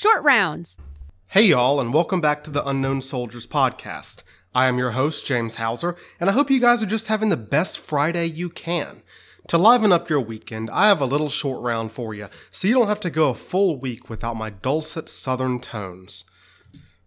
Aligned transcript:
Short 0.00 0.24
Rounds. 0.24 0.78
Hey, 1.26 1.42
y'all, 1.42 1.78
and 1.78 1.92
welcome 1.92 2.22
back 2.22 2.42
to 2.44 2.50
the 2.50 2.66
Unknown 2.66 3.02
Soldiers 3.02 3.46
podcast. 3.46 4.22
I 4.54 4.64
am 4.64 4.78
your 4.78 4.92
host, 4.92 5.26
James 5.26 5.56
Hauser, 5.56 5.94
and 6.18 6.30
I 6.30 6.32
hope 6.32 6.50
you 6.50 6.58
guys 6.58 6.82
are 6.82 6.86
just 6.86 7.08
having 7.08 7.28
the 7.28 7.36
best 7.36 7.78
Friday 7.78 8.24
you 8.24 8.48
can. 8.48 9.02
To 9.48 9.58
liven 9.58 9.92
up 9.92 10.08
your 10.08 10.22
weekend, 10.22 10.70
I 10.70 10.88
have 10.88 11.02
a 11.02 11.04
little 11.04 11.28
short 11.28 11.60
round 11.60 11.92
for 11.92 12.14
you, 12.14 12.28
so 12.48 12.66
you 12.66 12.72
don't 12.72 12.86
have 12.86 13.00
to 13.00 13.10
go 13.10 13.28
a 13.28 13.34
full 13.34 13.78
week 13.78 14.08
without 14.08 14.38
my 14.38 14.48
dulcet 14.48 15.10
southern 15.10 15.60
tones. 15.60 16.24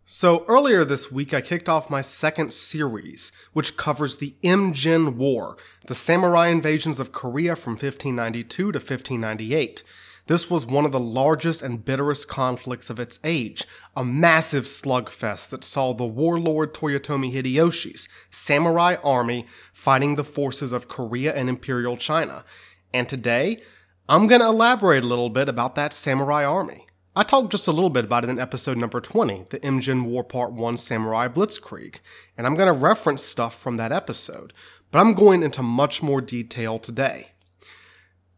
So, 0.05 0.45
earlier 0.47 0.85
this 0.85 1.11
week, 1.11 1.33
I 1.33 1.41
kicked 1.41 1.67
off 1.67 1.89
my 1.89 2.01
second 2.01 2.53
series, 2.53 3.31
which 3.53 3.75
covers 3.75 4.17
the 4.17 4.35
Imjin 4.43 5.15
War, 5.15 5.57
the 5.87 5.95
samurai 5.95 6.49
invasions 6.49 6.99
of 6.99 7.11
Korea 7.11 7.55
from 7.55 7.71
1592 7.71 8.71
to 8.71 8.77
1598. 8.77 9.83
This 10.27 10.49
was 10.49 10.65
one 10.65 10.85
of 10.85 10.93
the 10.93 11.01
largest 11.01 11.61
and 11.61 11.83
bitterest 11.83 12.29
conflicts 12.29 12.89
of 12.89 12.97
its 12.97 13.19
age, 13.25 13.65
a 13.93 14.05
massive 14.05 14.63
slugfest 14.63 15.49
that 15.49 15.65
saw 15.65 15.93
the 15.93 16.05
warlord 16.05 16.73
Toyotomi 16.73 17.33
Hideyoshi's 17.33 18.07
samurai 18.29 18.95
army 19.03 19.45
fighting 19.73 20.15
the 20.15 20.23
forces 20.23 20.71
of 20.71 20.87
Korea 20.87 21.35
and 21.35 21.49
Imperial 21.49 21.97
China. 21.97 22.45
And 22.93 23.09
today, 23.09 23.59
I'm 24.07 24.27
going 24.27 24.39
to 24.39 24.47
elaborate 24.47 25.03
a 25.03 25.07
little 25.07 25.29
bit 25.29 25.49
about 25.49 25.75
that 25.75 25.91
samurai 25.91 26.45
army. 26.45 26.87
I 27.17 27.23
talked 27.23 27.51
just 27.51 27.67
a 27.67 27.71
little 27.71 27.89
bit 27.89 28.05
about 28.05 28.23
it 28.23 28.29
in 28.29 28.39
episode 28.39 28.77
number 28.77 29.01
20, 29.01 29.47
the 29.49 29.59
Imjin 29.59 30.05
War 30.05 30.23
Part 30.23 30.53
1 30.53 30.77
Samurai 30.77 31.27
Blitzkrieg, 31.27 31.97
and 32.37 32.47
I'm 32.47 32.55
going 32.55 32.73
to 32.73 32.79
reference 32.79 33.23
stuff 33.23 33.59
from 33.59 33.75
that 33.77 33.91
episode, 33.91 34.53
but 34.89 34.99
I'm 34.99 35.13
going 35.13 35.43
into 35.43 35.61
much 35.61 36.01
more 36.01 36.21
detail 36.21 36.79
today. 36.79 37.32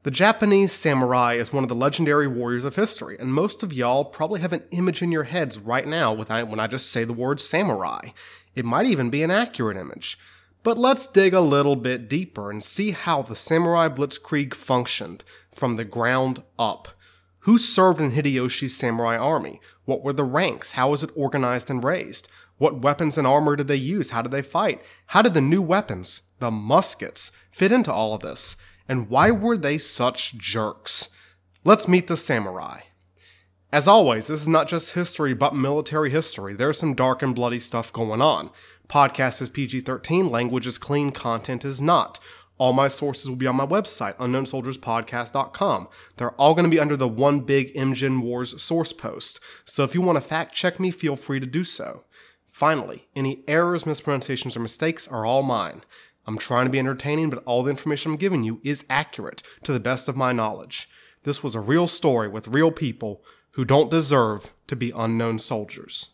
The 0.05 0.12
Japanese 0.12 0.72
samurai 0.72 1.34
is 1.34 1.52
one 1.52 1.64
of 1.64 1.68
the 1.68 1.73
legendary 1.73 2.27
warriors 2.27 2.63
of 2.63 2.76
history, 2.76 3.18
and 3.18 3.34
most 3.34 3.63
of 3.63 3.73
y'all 3.73 4.05
probably 4.05 4.40
have 4.40 4.54
an 4.54 4.62
image 4.70 5.02
in 5.02 5.12
your 5.12 5.24
heads 5.24 5.57
right 5.57 5.88
now 5.88 6.13
when 6.13 6.60
I, 6.60 6.68
just 6.68 6.91
say 6.91 7.05
the 7.05 7.12
word 7.12 7.40
samurai. 7.40 8.10
It 8.54 8.65
might 8.65 8.85
even 8.85 9.10
be 9.10 9.24
an 9.24 9.32
accurate 9.32 9.77
image. 9.77 10.20
But 10.62 10.77
let's 10.77 11.07
dig 11.07 11.34
a 11.34 11.41
little 11.41 11.76
bit 11.76 12.07
deeper 12.07 12.52
and 12.52 12.62
see 12.62 12.91
how 12.91 13.24
the 13.24 13.35
Samurai 13.35 13.88
Blitzkrieg 13.88 14.54
functioned 14.54 15.24
from 15.52 15.76
the 15.76 15.84
ground 15.84 16.43
up. 16.60 16.90
Who 17.40 17.58
served 17.58 17.99
in 17.99 18.12
Hideyoshi's 18.12 18.77
samurai 18.77 19.18
army? 19.18 19.60
What 19.85 20.04
were 20.04 20.13
the 20.13 20.24
ranks? 20.24 20.74
How 20.74 20.91
was 20.91 21.04
it 21.04 21.10
organized 21.15 21.71
and 21.71 21.84
raised? 21.84 22.30
What 22.60 22.84
weapons 22.84 23.18
and 23.18 23.26
armor 23.26 23.55
did 23.55 23.68
they 23.68 23.76
use? 23.76 24.12
How 24.12 24.21
did 24.21 24.32
they 24.32 24.43
fight? 24.43 24.84
How 25.08 25.24
did 25.24 25.34
the 25.34 25.41
new 25.41 25.63
weapons, 25.63 26.21
the 26.37 26.52
muskets, 26.52 27.32
fit 27.49 27.71
into 27.71 27.91
all 27.91 28.13
of 28.13 28.21
this? 28.21 28.55
And 28.88 29.10
why 29.10 29.32
were 29.32 29.58
they 29.58 29.78
such 29.78 30.38
jerks? 30.38 31.10
Let's 31.64 31.88
meet 31.88 32.08
the 32.08 32.18
samurai. 32.18 32.82
As 33.72 33.88
always, 33.88 34.27
this 34.27 34.42
is 34.42 34.48
not 34.48 34.68
just 34.68 34.94
history, 34.94 35.34
but 35.34 35.55
military 35.55 36.10
history. 36.10 36.54
There's 36.54 36.77
some 36.77 36.94
dark 36.94 37.22
and 37.22 37.36
bloody 37.36 37.60
stuff 37.60 37.92
going 37.92 38.22
on. 38.22 38.52
Podcast 38.88 39.42
is 39.42 39.50
PG 39.50 39.82
13, 39.82 40.30
language 40.30 40.68
is 40.68 40.77
clean, 40.77 41.12
content 41.12 41.66
is 41.66 41.82
not. 41.82 42.20
All 42.58 42.72
my 42.72 42.88
sources 42.88 43.27
will 43.27 43.36
be 43.36 43.48
on 43.48 43.55
my 43.55 43.66
website, 43.66 44.16
unknownsoldierspodcast.com. 44.18 45.90
They're 46.16 46.32
all 46.32 46.54
going 46.54 46.64
to 46.64 46.70
be 46.70 46.80
under 46.80 46.96
the 46.96 47.08
One 47.08 47.42
Big 47.42 47.74
Imjin 47.74 48.22
Wars 48.22 48.62
source 48.62 48.94
post. 48.94 49.42
So 49.66 49.84
if 49.84 49.94
you 49.94 50.02
want 50.02 50.16
to 50.16 50.22
fact 50.22 50.55
check 50.55 50.80
me, 50.80 50.92
feel 50.92 51.18
free 51.18 51.42
to 51.42 51.46
do 51.46 51.66
so. 51.66 52.05
Finally, 52.52 53.10
any 53.14 53.44
errors, 53.49 53.86
mispronunciations, 53.86 54.55
or 54.55 54.62
mistakes 54.62 55.05
are 55.10 55.26
all 55.26 55.44
mine. 55.44 55.82
I'm 56.27 56.37
trying 56.37 56.65
to 56.65 56.71
be 56.71 56.79
entertaining, 56.79 57.29
but 57.29 57.43
all 57.45 57.63
the 57.63 57.70
information 57.70 58.12
I'm 58.12 58.18
giving 58.18 58.43
you 58.43 58.59
is 58.63 58.85
accurate 58.90 59.43
to 59.63 59.71
the 59.73 59.79
best 59.79 60.07
of 60.07 60.18
my 60.18 60.31
knowledge. 60.31 60.90
This 61.23 61.43
was 61.43 61.55
a 61.55 61.59
real 61.59 61.87
story 61.87 62.27
with 62.27 62.48
real 62.48 62.71
people 62.71 63.23
who 63.51 63.65
don't 63.65 63.91
deserve 63.91 64.51
to 64.68 64.75
be 64.75 64.91
unknown 64.96 65.40
soldiers. 65.40 66.09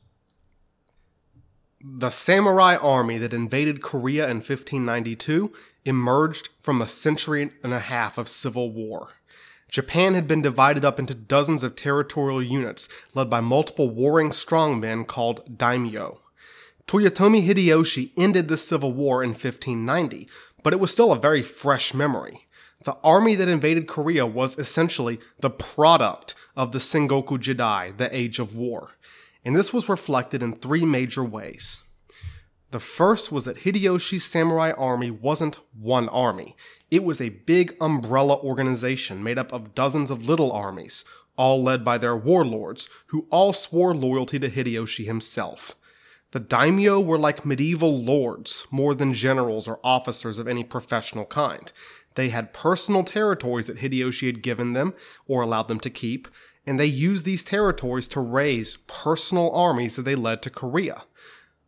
The 1.84 2.12
samurai 2.12 2.76
army 2.76 3.18
that 3.18 3.34
invaded 3.34 3.82
Korea 3.82 4.26
in 4.26 4.38
1592 4.38 5.52
emerged 5.84 6.50
from 6.62 6.82
a 6.82 6.88
century 6.88 7.52
and 7.64 7.74
a 7.74 7.80
half 7.80 8.18
of 8.18 8.28
civil 8.30 8.72
war. 8.72 9.10
Japan 9.70 10.14
had 10.14 10.28
been 10.28 10.42
divided 10.42 10.86
up 10.86 11.00
into 11.00 11.16
dozens 11.16 11.64
of 11.64 11.76
territorial 11.76 12.44
units 12.44 12.88
led 13.16 13.30
by 13.30 13.42
multiple 13.42 13.90
warring 13.90 14.30
strongmen 14.30 15.08
called 15.08 15.58
daimyo. 15.58 16.21
Toyotomi 16.92 17.48
Hideyoshi 17.48 18.12
ended 18.18 18.50
the 18.50 18.58
civil 18.58 18.92
war 18.92 19.24
in 19.24 19.30
1590, 19.30 20.28
but 20.62 20.74
it 20.74 20.80
was 20.82 20.92
still 20.92 21.14
a 21.14 21.18
very 21.18 21.42
fresh 21.42 21.94
memory. 21.94 22.50
The 22.84 22.98
army 23.02 23.34
that 23.36 23.48
invaded 23.48 23.88
Korea 23.88 24.26
was 24.26 24.60
essentially 24.60 25.18
the 25.40 25.50
product 25.50 26.36
of 26.54 26.74
the 26.74 26.80
Sengoku 26.80 27.40
Jidai, 27.40 27.96
the 27.96 28.14
Age 28.14 28.40
of 28.40 28.58
War, 28.58 28.90
and 29.46 29.56
this 29.56 29.72
was 29.72 29.88
reflected 29.88 30.44
in 30.44 30.54
three 30.54 30.84
major 30.84 31.24
ways. 31.24 31.82
The 32.72 32.82
first 32.82 33.32
was 33.32 33.46
that 33.46 33.60
Hideyoshi's 33.60 34.26
samurai 34.26 34.72
army 34.72 35.12
wasn't 35.12 35.60
one 35.72 36.10
army. 36.10 36.58
It 36.90 37.06
was 37.06 37.22
a 37.22 37.30
big 37.30 37.74
umbrella 37.80 38.38
organization 38.40 39.24
made 39.24 39.38
up 39.38 39.54
of 39.54 39.74
dozens 39.74 40.12
of 40.12 40.28
little 40.28 40.52
armies, 40.52 41.06
all 41.38 41.64
led 41.64 41.86
by 41.86 41.98
their 41.98 42.18
warlords, 42.18 42.90
who 43.08 43.28
all 43.30 43.54
swore 43.54 43.96
loyalty 43.96 44.40
to 44.40 44.50
Hideyoshi 44.50 45.06
himself. 45.06 45.78
The 46.32 46.40
daimyo 46.40 47.00
were 47.02 47.18
like 47.18 47.46
medieval 47.46 48.02
lords, 48.02 48.66
more 48.72 48.96
than 48.96 49.14
generals 49.14 49.68
or 49.68 49.80
officers 49.84 50.40
of 50.40 50.48
any 50.48 50.64
professional 50.64 51.26
kind. 51.26 51.72
They 52.16 52.30
had 52.30 52.54
personal 52.54 53.04
territories 53.04 53.68
that 53.68 53.80
Hideyoshi 53.80 54.28
had 54.28 54.42
given 54.42 54.74
them 54.74 54.94
or 55.28 55.42
allowed 55.42 55.68
them 55.68 55.80
to 55.82 55.90
keep, 55.90 56.28
and 56.66 56.80
they 56.80 56.86
used 56.86 57.26
these 57.26 57.44
territories 57.44 58.08
to 58.10 58.22
raise 58.22 58.78
personal 58.88 59.52
armies 59.52 59.96
that 59.96 60.04
they 60.04 60.16
led 60.16 60.42
to 60.44 60.50
Korea. 60.50 61.04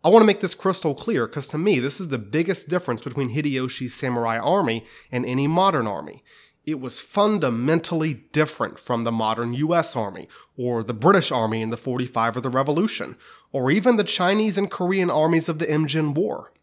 I 0.03 0.09
want 0.09 0.22
to 0.22 0.28
make 0.28 0.41
this 0.41 0.53
crystal 0.53 0.94
clear 0.94 1.28
because 1.28 1.47
to 1.50 1.57
me, 1.57 1.80
this 1.80 2.01
is 2.01 2.09
the 2.09 2.18
biggest 2.18 2.68
difference 2.68 3.01
between 3.01 3.34
Hideyoshi's 3.34 3.94
samurai 3.94 4.38
army 4.38 4.85
and 5.12 5.25
any 5.25 5.47
modern 5.47 5.88
army. 5.88 6.24
It 6.66 6.79
was 6.79 7.00
fundamentally 7.00 8.13
different 8.13 8.79
from 8.79 9.03
the 9.03 9.12
modern 9.12 9.53
US 9.53 9.96
Army, 9.96 10.29
or 10.56 10.81
the 10.84 10.94
British 10.94 11.31
Army 11.31 11.62
in 11.62 11.69
the 11.69 11.78
45 11.78 12.38
of 12.38 12.44
the 12.44 12.50
Revolution, 12.50 13.18
or 13.51 13.69
even 13.69 13.97
the 13.97 14.03
Chinese 14.03 14.57
and 14.57 14.72
Korean 14.72 15.09
armies 15.09 15.50
of 15.50 15.59
the 15.59 15.66
Imjin 15.66 16.13
War. 16.13 16.53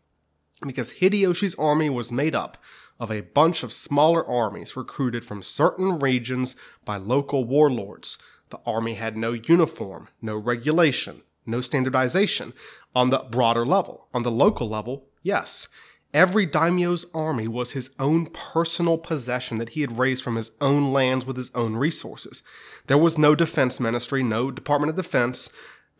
Because 0.67 0.95
Hideyoshi's 0.95 1.55
army 1.57 1.91
was 1.91 2.11
made 2.11 2.35
up 2.35 2.57
of 2.99 3.11
a 3.11 3.23
bunch 3.23 3.63
of 3.63 3.73
smaller 3.73 4.27
armies 4.27 4.77
recruited 4.77 5.25
from 5.25 5.43
certain 5.43 5.99
regions 5.99 6.55
by 6.85 6.97
local 6.97 7.45
warlords. 7.45 8.19
The 8.51 8.61
army 8.67 8.95
had 8.95 9.17
no 9.17 9.33
uniform, 9.33 10.09
no 10.21 10.37
regulation, 10.37 11.23
no 11.47 11.61
standardization 11.61 12.53
on 12.95 13.11
the 13.11 13.19
broader 13.19 13.65
level. 13.65 14.09
On 14.13 14.23
the 14.23 14.31
local 14.31 14.69
level, 14.69 15.09
yes. 15.23 15.69
Every 16.13 16.45
daimyo's 16.45 17.07
army 17.15 17.47
was 17.47 17.73
his 17.73 17.91
own 18.01 18.27
personal 18.27 18.99
possession 18.99 19.59
that 19.59 19.71
he 19.71 19.81
had 19.81 19.97
raised 19.97 20.25
from 20.25 20.35
his 20.35 20.51
own 20.61 20.93
lands 20.93 21.25
with 21.25 21.37
his 21.37 21.53
own 21.55 21.77
resources. 21.77 22.43
There 22.89 22.99
was 22.99 23.17
no 23.17 23.37
defense 23.37 23.79
ministry, 23.79 24.23
no 24.23 24.51
Department 24.51 24.91
of 24.91 24.97
Defense. 24.97 25.51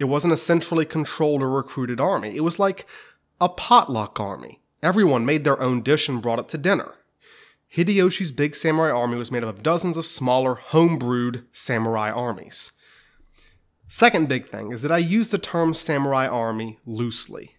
It 0.01 0.07
wasn't 0.07 0.33
a 0.33 0.37
centrally 0.37 0.85
controlled 0.85 1.43
or 1.43 1.51
recruited 1.51 2.01
army. 2.01 2.35
It 2.37 2.41
was 2.41 2.59
like 2.59 2.87
a 3.41 3.49
potluck 3.49 4.19
army. 4.19 4.61
Everyone 4.83 5.25
made 5.25 5.45
their 5.45 5.61
own 5.61 5.83
dish 5.83 6.09
and 6.09 6.21
brought 6.21 6.41
it 6.41 6.49
to 6.49 6.59
dinner. 6.59 6.95
Hideyoshi's 7.77 8.33
big 8.33 8.57
samurai 8.57 8.91
army 8.91 9.17
was 9.17 9.31
made 9.31 9.45
up 9.45 9.57
of 9.57 9.63
dozens 9.63 9.97
of 9.97 10.07
smaller, 10.07 10.57
home-brewed 10.57 11.45
samurai 11.53 12.11
armies. 12.11 12.73
Second 13.87 14.29
big 14.29 14.49
thing 14.49 14.73
is 14.73 14.83
that 14.83 14.91
I 14.91 14.99
use 14.99 15.29
the 15.29 15.39
term 15.39 15.73
samurai 15.73 16.27
army 16.27 16.81
loosely. 16.85 17.57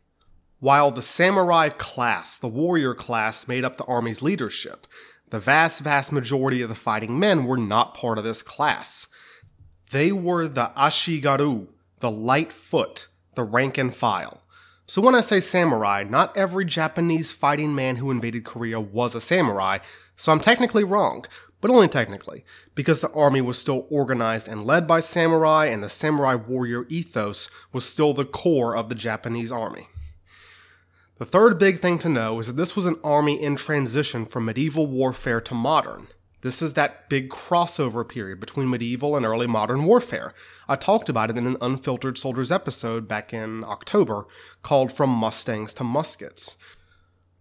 While 0.61 0.91
the 0.91 1.01
samurai 1.01 1.69
class, 1.69 2.37
the 2.37 2.47
warrior 2.47 2.93
class, 2.93 3.47
made 3.47 3.65
up 3.65 3.77
the 3.77 3.83
army's 3.85 4.21
leadership, 4.21 4.85
the 5.31 5.39
vast, 5.39 5.81
vast 5.81 6.11
majority 6.11 6.61
of 6.61 6.69
the 6.69 6.75
fighting 6.75 7.17
men 7.17 7.45
were 7.45 7.57
not 7.57 7.95
part 7.95 8.19
of 8.19 8.23
this 8.23 8.43
class. 8.43 9.07
They 9.89 10.11
were 10.11 10.47
the 10.47 10.71
ashigaru, 10.77 11.65
the 12.01 12.11
light 12.11 12.53
foot, 12.53 13.07
the 13.33 13.43
rank 13.43 13.79
and 13.79 13.93
file. 13.93 14.43
So 14.85 15.01
when 15.01 15.15
I 15.15 15.21
say 15.21 15.39
samurai, 15.39 16.03
not 16.07 16.37
every 16.37 16.65
Japanese 16.65 17.31
fighting 17.31 17.73
man 17.73 17.95
who 17.95 18.11
invaded 18.11 18.45
Korea 18.45 18.79
was 18.79 19.15
a 19.15 19.19
samurai, 19.19 19.79
so 20.15 20.31
I'm 20.31 20.39
technically 20.39 20.83
wrong, 20.83 21.25
but 21.59 21.71
only 21.71 21.87
technically, 21.87 22.45
because 22.75 23.01
the 23.01 23.11
army 23.13 23.41
was 23.41 23.57
still 23.57 23.87
organized 23.89 24.47
and 24.47 24.67
led 24.67 24.85
by 24.85 24.99
samurai 24.99 25.65
and 25.65 25.81
the 25.81 25.89
samurai 25.89 26.35
warrior 26.35 26.85
ethos 26.87 27.49
was 27.73 27.83
still 27.83 28.13
the 28.13 28.25
core 28.25 28.77
of 28.77 28.89
the 28.89 28.95
Japanese 28.95 29.51
army. 29.51 29.87
The 31.21 31.27
third 31.27 31.59
big 31.59 31.81
thing 31.81 31.99
to 31.99 32.09
know 32.09 32.39
is 32.39 32.47
that 32.47 32.57
this 32.57 32.75
was 32.75 32.87
an 32.87 32.97
army 33.03 33.39
in 33.39 33.55
transition 33.55 34.25
from 34.25 34.45
medieval 34.45 34.87
warfare 34.87 35.39
to 35.41 35.53
modern. 35.53 36.07
This 36.41 36.63
is 36.63 36.73
that 36.73 37.09
big 37.09 37.29
crossover 37.29 38.09
period 38.09 38.39
between 38.39 38.71
medieval 38.71 39.15
and 39.15 39.23
early 39.23 39.45
modern 39.45 39.83
warfare. 39.83 40.33
I 40.67 40.77
talked 40.77 41.09
about 41.09 41.29
it 41.29 41.37
in 41.37 41.45
an 41.45 41.57
Unfiltered 41.61 42.17
Soldiers 42.17 42.51
episode 42.51 43.07
back 43.07 43.35
in 43.35 43.63
October 43.63 44.25
called 44.63 44.91
From 44.91 45.11
Mustangs 45.11 45.75
to 45.75 45.83
Muskets. 45.83 46.57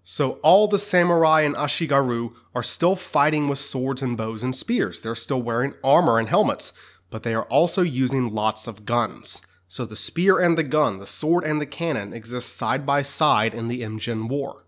So 0.05 0.33
all 0.43 0.69
the 0.69 0.79
samurai 0.79 1.41
and 1.41 1.55
ashigaru 1.55 2.35
are 2.55 2.63
still 2.63 2.97
fighting 2.97 3.49
with 3.49 3.59
swords 3.59 4.03
and 4.03 4.15
bows 4.15 4.43
and 4.43 4.55
spears. 4.55 5.01
They're 5.01 5.15
still 5.15 5.41
wearing 5.41 5.73
armor 5.83 6.19
and 6.19 6.29
helmets, 6.29 6.75
but 7.09 7.23
they 7.23 7.33
are 7.33 7.45
also 7.45 7.81
using 7.81 8.35
lots 8.35 8.67
of 8.67 8.85
guns. 8.85 9.41
So 9.71 9.85
the 9.85 9.95
spear 9.95 10.41
and 10.41 10.59
the 10.59 10.65
gun, 10.65 10.99
the 10.99 11.07
sword 11.07 11.45
and 11.45 11.61
the 11.61 11.65
cannon 11.65 12.13
exist 12.13 12.57
side 12.57 12.85
by 12.85 13.03
side 13.03 13.55
in 13.55 13.69
the 13.69 13.83
Imjin 13.83 14.29
War. 14.29 14.65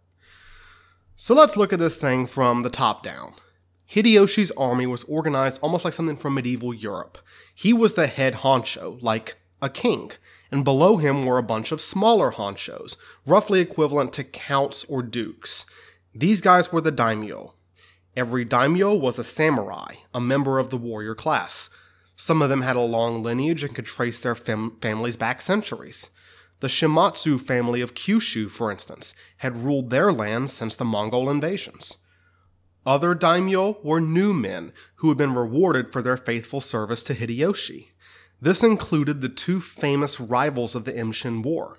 So 1.17 1.35
let's 1.35 1.57
look 1.57 1.73
at 1.73 1.81
this 1.81 1.97
thing 1.97 2.25
from 2.29 2.63
the 2.63 2.71
top 2.71 3.03
down. 3.03 3.35
Hideyoshi's 3.91 4.53
army 4.53 4.87
was 4.87 5.03
organized 5.03 5.59
almost 5.61 5.85
like 5.85 5.93
something 5.93 6.17
from 6.17 6.35
medieval 6.35 6.73
Europe. 6.73 7.19
He 7.53 7.73
was 7.73 7.95
the 7.95 8.07
head 8.07 8.35
honcho, 8.35 9.03
like 9.03 9.39
a 9.61 9.69
king, 9.69 10.13
and 10.53 10.63
below 10.63 10.99
him 10.99 11.27
were 11.27 11.39
a 11.39 11.43
bunch 11.43 11.73
of 11.73 11.81
smaller 11.81 12.31
honchos, 12.31 12.97
roughly 13.27 13.59
equivalent 13.59 14.13
to 14.13 14.23
counts 14.23 14.85
or 14.85 15.03
dukes. 15.03 15.67
These 16.15 16.41
guys 16.41 16.73
were 16.73 16.81
the 16.81 16.93
daimyo. 16.93 17.55
Every 18.17 18.45
daimyo 18.45 18.95
was 18.95 19.19
a 19.19 19.25
samurai, 19.25 19.97
a 20.15 20.21
member 20.21 20.61
of 20.61 20.71
the 20.71 20.77
warrior 20.77 21.17
class. 21.17 21.71
Some 22.17 22.43
of 22.43 22.49
them 22.51 22.63
had 22.63 22.77
a 22.77 22.81
long 22.81 23.23
lineage 23.23 23.65
and 23.65 23.75
could 23.75 23.87
trace 23.87 24.21
their 24.21 24.35
fam- 24.35 24.77
families 24.81 25.17
back 25.17 25.41
centuries. 25.41 26.11
The 26.61 26.69
Shimazu 26.69 27.41
family 27.41 27.81
of 27.81 27.95
Kyushu, 27.95 28.49
for 28.49 28.71
instance, 28.71 29.15
had 29.39 29.57
ruled 29.57 29.91
their 29.91 30.13
land 30.13 30.51
since 30.51 30.77
the 30.77 30.85
Mongol 30.85 31.29
invasions. 31.29 31.99
Other 32.85 33.15
daimyo 33.15 33.79
were 33.83 34.01
new 34.01 34.33
men 34.33 34.73
who 34.97 35.09
had 35.09 35.19
been 35.19 35.35
rewarded 35.35 35.93
for 35.93 36.03
their 36.03 36.17
faithful 36.17 36.61
service 36.61 37.03
to 37.05 37.15
Hideyoshi. 37.15 37.89
This 38.41 38.63
included 38.63 39.21
the 39.21 39.29
two 39.29 39.61
famous 39.61 40.21
rivals 40.21 40.75
of 40.75 40.85
the 40.85 40.93
Imjin 40.93 41.43
War. 41.43 41.79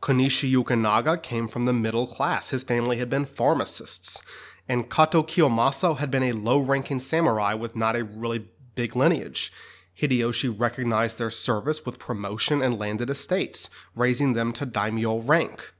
Konishi 0.00 0.50
Yukinaga 0.50 1.22
came 1.22 1.46
from 1.46 1.66
the 1.66 1.72
middle 1.72 2.06
class. 2.06 2.50
His 2.50 2.64
family 2.64 2.98
had 2.98 3.10
been 3.10 3.26
pharmacists. 3.26 4.22
And 4.68 4.90
Kato 4.90 5.22
Kiyomasa 5.22 5.98
had 5.98 6.10
been 6.10 6.22
a 6.22 6.32
low 6.32 6.58
ranking 6.58 7.00
samurai 7.00 7.54
with 7.54 7.76
not 7.76 7.96
a 7.96 8.04
really 8.04 8.48
big 8.80 8.96
lineage. 8.96 9.52
Hideyoshi 10.00 10.48
recognized 10.58 11.18
their 11.18 11.28
service 11.28 11.84
with 11.84 11.98
promotion 11.98 12.62
and 12.62 12.78
landed 12.78 13.10
estates, 13.10 13.68
raising 13.94 14.32
them 14.32 14.54
to 14.54 14.64
daimyo 14.64 15.18
rank. 15.18 15.74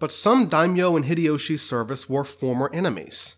But 0.00 0.10
some 0.10 0.48
daimyo 0.48 0.96
in 0.96 1.04
Hideyoshi's 1.04 1.62
service 1.62 2.10
were 2.10 2.24
former 2.24 2.68
enemies. 2.72 3.36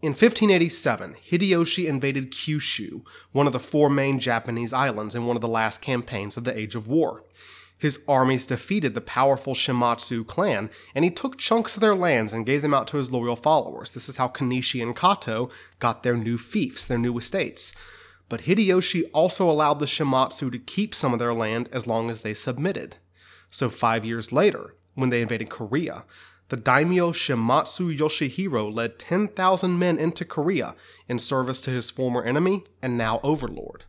In 0.00 0.12
1587, 0.12 1.16
Hideyoshi 1.30 1.84
invaded 1.86 2.32
Kyushu, 2.32 3.02
one 3.32 3.46
of 3.46 3.52
the 3.52 3.60
four 3.60 3.90
main 3.90 4.18
Japanese 4.18 4.72
islands 4.72 5.14
in 5.14 5.26
one 5.26 5.36
of 5.36 5.42
the 5.42 5.48
last 5.48 5.82
campaigns 5.82 6.38
of 6.38 6.44
the 6.44 6.58
Age 6.58 6.74
of 6.74 6.88
War. 6.88 7.22
His 7.76 8.02
armies 8.08 8.46
defeated 8.46 8.94
the 8.94 9.02
powerful 9.02 9.54
Shimazu 9.54 10.26
clan, 10.26 10.70
and 10.94 11.04
he 11.04 11.10
took 11.10 11.36
chunks 11.36 11.76
of 11.76 11.82
their 11.82 11.94
lands 11.94 12.32
and 12.32 12.46
gave 12.46 12.62
them 12.62 12.72
out 12.72 12.88
to 12.88 12.96
his 12.96 13.12
loyal 13.12 13.36
followers. 13.36 13.92
This 13.92 14.08
is 14.08 14.16
how 14.16 14.28
Konishi 14.28 14.82
and 14.82 14.96
Kato 14.96 15.50
got 15.78 16.02
their 16.02 16.16
new 16.16 16.38
fiefs, 16.38 16.86
their 16.86 16.96
new 16.96 17.18
estates. 17.18 17.74
But 18.28 18.42
Hideyoshi 18.42 19.04
also 19.12 19.48
allowed 19.48 19.78
the 19.78 19.86
Shimazu 19.86 20.50
to 20.50 20.58
keep 20.58 20.94
some 20.94 21.12
of 21.12 21.18
their 21.18 21.34
land 21.34 21.68
as 21.72 21.86
long 21.86 22.10
as 22.10 22.22
they 22.22 22.34
submitted. 22.34 22.96
So 23.48 23.68
five 23.68 24.04
years 24.04 24.32
later, 24.32 24.74
when 24.94 25.10
they 25.10 25.22
invaded 25.22 25.50
Korea, 25.50 26.04
the 26.48 26.56
daimyo 26.56 27.12
Shimazu 27.12 27.96
Yoshihiro 27.96 28.72
led 28.72 28.98
10,000 28.98 29.78
men 29.78 29.98
into 29.98 30.24
Korea 30.24 30.74
in 31.08 31.18
service 31.18 31.60
to 31.62 31.70
his 31.70 31.90
former 31.90 32.22
enemy 32.22 32.64
and 32.80 32.96
now 32.96 33.20
overlord. 33.22 33.84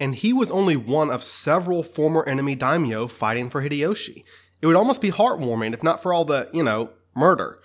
And 0.00 0.16
he 0.16 0.32
was 0.32 0.50
only 0.50 0.76
one 0.76 1.10
of 1.10 1.22
several 1.22 1.84
former 1.84 2.24
enemy 2.28 2.56
daimyo 2.56 3.06
fighting 3.06 3.50
for 3.50 3.62
Hideyoshi. 3.62 4.24
It 4.60 4.66
would 4.66 4.76
almost 4.76 5.00
be 5.00 5.12
heartwarming 5.12 5.74
if 5.74 5.82
not 5.82 6.02
for 6.02 6.12
all 6.12 6.24
the, 6.24 6.48
you 6.52 6.62
know, 6.62 6.90
murder. 7.14 7.60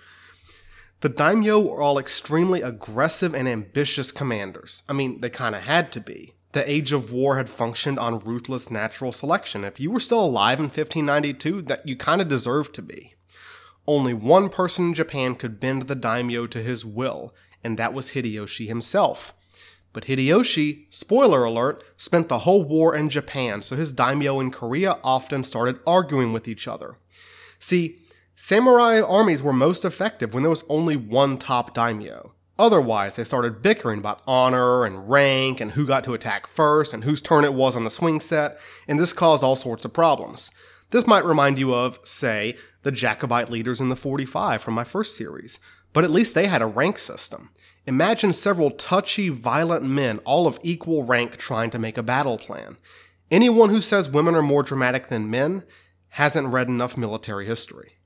The 1.00 1.08
daimyo 1.08 1.60
were 1.60 1.80
all 1.80 1.98
extremely 1.98 2.60
aggressive 2.60 3.32
and 3.32 3.48
ambitious 3.48 4.10
commanders. 4.10 4.82
I 4.88 4.94
mean, 4.94 5.20
they 5.20 5.30
kind 5.30 5.54
of 5.54 5.62
had 5.62 5.92
to 5.92 6.00
be. 6.00 6.34
The 6.52 6.68
age 6.68 6.92
of 6.92 7.12
war 7.12 7.36
had 7.36 7.48
functioned 7.48 8.00
on 8.00 8.18
ruthless 8.18 8.70
natural 8.70 9.12
selection. 9.12 9.64
If 9.64 9.78
you 9.78 9.92
were 9.92 10.00
still 10.00 10.24
alive 10.24 10.58
in 10.58 10.64
1592, 10.64 11.62
that 11.62 11.86
you 11.86 11.96
kind 11.96 12.20
of 12.20 12.26
deserved 12.28 12.74
to 12.74 12.82
be. 12.82 13.14
Only 13.86 14.12
one 14.12 14.48
person 14.48 14.86
in 14.86 14.94
Japan 14.94 15.36
could 15.36 15.60
bend 15.60 15.82
the 15.82 15.94
daimyo 15.94 16.46
to 16.48 16.62
his 16.62 16.84
will, 16.84 17.32
and 17.62 17.78
that 17.78 17.94
was 17.94 18.10
Hideyoshi 18.10 18.66
himself. 18.66 19.34
But 19.92 20.06
Hideyoshi, 20.06 20.86
spoiler 20.90 21.44
alert, 21.44 21.84
spent 21.96 22.28
the 22.28 22.40
whole 22.40 22.64
war 22.64 22.94
in 22.94 23.08
Japan, 23.08 23.62
so 23.62 23.76
his 23.76 23.92
daimyo 23.92 24.40
in 24.40 24.50
Korea 24.50 24.98
often 25.04 25.42
started 25.42 25.78
arguing 25.86 26.32
with 26.32 26.48
each 26.48 26.66
other. 26.66 26.98
See, 27.58 28.00
samurai 28.40 29.00
armies 29.00 29.42
were 29.42 29.52
most 29.52 29.84
effective 29.84 30.32
when 30.32 30.44
there 30.44 30.48
was 30.48 30.62
only 30.68 30.94
one 30.94 31.36
top 31.36 31.74
daimyo. 31.74 32.32
Otherwise, 32.56 33.16
they 33.16 33.24
started 33.24 33.62
bickering 33.62 33.98
about 33.98 34.22
honor 34.28 34.84
and 34.84 35.10
rank 35.10 35.60
and 35.60 35.72
who 35.72 35.84
got 35.84 36.04
to 36.04 36.14
attack 36.14 36.46
first 36.46 36.94
and 36.94 37.02
whose 37.02 37.20
turn 37.20 37.44
it 37.44 37.52
was 37.52 37.74
on 37.74 37.82
the 37.82 37.90
swing 37.90 38.20
set, 38.20 38.56
and 38.86 39.00
this 39.00 39.12
caused 39.12 39.42
all 39.42 39.56
sorts 39.56 39.84
of 39.84 39.92
problems. 39.92 40.52
This 40.90 41.04
might 41.04 41.24
remind 41.24 41.58
you 41.58 41.74
of, 41.74 41.98
say, 42.04 42.56
the 42.84 42.92
Jacobite 42.92 43.50
leaders 43.50 43.80
in 43.80 43.88
the 43.88 43.96
45 43.96 44.62
from 44.62 44.74
my 44.74 44.84
first 44.84 45.16
series, 45.16 45.58
but 45.92 46.04
at 46.04 46.10
least 46.12 46.36
they 46.36 46.46
had 46.46 46.62
a 46.62 46.66
rank 46.66 47.00
system. 47.00 47.50
Imagine 47.86 48.32
several 48.32 48.70
touchy, 48.70 49.30
violent 49.30 49.84
men, 49.84 50.18
all 50.18 50.46
of 50.46 50.60
equal 50.62 51.02
rank, 51.02 51.38
trying 51.38 51.70
to 51.70 51.78
make 51.80 51.98
a 51.98 52.04
battle 52.04 52.38
plan. 52.38 52.76
Anyone 53.32 53.70
who 53.70 53.80
says 53.80 54.08
women 54.08 54.36
are 54.36 54.42
more 54.42 54.62
dramatic 54.62 55.08
than 55.08 55.28
men 55.28 55.64
hasn't 56.10 56.48
read 56.48 56.68
enough 56.68 56.96
military 56.96 57.44
history. 57.44 57.97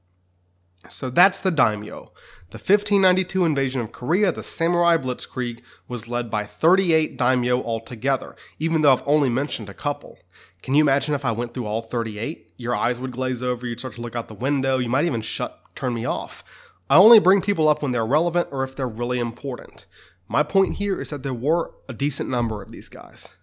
So 0.88 1.10
that's 1.10 1.38
the 1.38 1.50
daimyo. 1.50 2.12
The 2.50 2.58
1592 2.58 3.44
invasion 3.44 3.80
of 3.80 3.92
Korea, 3.92 4.30
the 4.32 4.42
Samurai 4.42 4.96
Blitzkrieg, 4.96 5.60
was 5.88 6.08
led 6.08 6.30
by 6.30 6.44
38 6.44 7.16
daimyo 7.16 7.62
altogether, 7.62 8.36
even 8.58 8.82
though 8.82 8.92
I've 8.92 9.06
only 9.06 9.30
mentioned 9.30 9.68
a 9.68 9.74
couple. 9.74 10.18
Can 10.60 10.74
you 10.74 10.82
imagine 10.82 11.14
if 11.14 11.24
I 11.24 11.32
went 11.32 11.54
through 11.54 11.66
all 11.66 11.82
38? 11.82 12.52
Your 12.56 12.76
eyes 12.76 13.00
would 13.00 13.12
glaze 13.12 13.42
over, 13.42 13.66
you'd 13.66 13.78
start 13.78 13.94
to 13.94 14.00
look 14.00 14.14
out 14.14 14.28
the 14.28 14.34
window, 14.34 14.78
you 14.78 14.88
might 14.88 15.06
even 15.06 15.22
shut 15.22 15.62
turn 15.74 15.94
me 15.94 16.04
off. 16.04 16.44
I 16.90 16.96
only 16.96 17.18
bring 17.18 17.40
people 17.40 17.68
up 17.68 17.82
when 17.82 17.92
they're 17.92 18.06
relevant 18.06 18.48
or 18.50 18.64
if 18.64 18.76
they're 18.76 18.88
really 18.88 19.18
important. 19.18 19.86
My 20.28 20.42
point 20.42 20.74
here 20.74 21.00
is 21.00 21.10
that 21.10 21.22
there 21.22 21.34
were 21.34 21.72
a 21.88 21.94
decent 21.94 22.28
number 22.28 22.62
of 22.62 22.70
these 22.70 22.88
guys. 22.88 23.36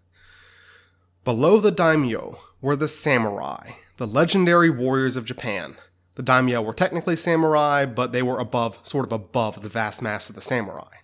Below 1.23 1.59
the 1.59 1.71
daimyo 1.71 2.39
were 2.61 2.75
the 2.75 2.87
samurai, 2.87 3.71
the 3.97 4.07
legendary 4.07 4.69
warriors 4.69 5.17
of 5.17 5.25
Japan. 5.25 5.75
The 6.19 6.23
daimyo 6.23 6.61
were 6.61 6.73
technically 6.73 7.15
samurai, 7.15 7.85
but 7.85 8.11
they 8.11 8.21
were 8.21 8.39
above, 8.39 8.77
sort 8.83 9.05
of 9.05 9.13
above 9.13 9.61
the 9.61 9.69
vast 9.69 10.01
mass 10.01 10.27
of 10.27 10.35
the 10.35 10.41
samurai. 10.41 10.97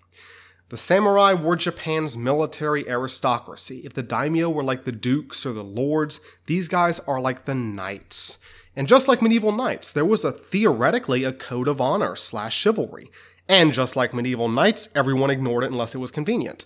The 0.67 0.75
samurai 0.75 1.31
were 1.31 1.55
Japan's 1.55 2.17
military 2.17 2.85
aristocracy. 2.89 3.79
If 3.85 3.93
the 3.93 4.03
daimyo 4.03 4.49
were 4.49 4.61
like 4.61 4.83
the 4.83 4.91
dukes 4.91 5.45
or 5.45 5.53
the 5.53 5.63
lords, 5.63 6.19
these 6.47 6.67
guys 6.67 6.99
are 6.99 7.21
like 7.21 7.45
the 7.45 7.55
knights. 7.55 8.39
And 8.75 8.89
just 8.89 9.07
like 9.07 9.21
medieval 9.21 9.53
knights, 9.53 9.89
there 9.89 10.03
was 10.03 10.25
a 10.25 10.33
theoretically 10.33 11.23
a 11.23 11.31
code 11.31 11.69
of 11.69 11.79
honor 11.79 12.17
slash 12.17 12.53
chivalry. 12.53 13.09
And 13.47 13.71
just 13.71 13.95
like 13.95 14.13
medieval 14.13 14.49
knights, 14.49 14.89
everyone 14.95 15.29
ignored 15.29 15.63
it 15.63 15.71
unless 15.71 15.95
it 15.95 15.99
was 15.99 16.11
convenient. 16.11 16.65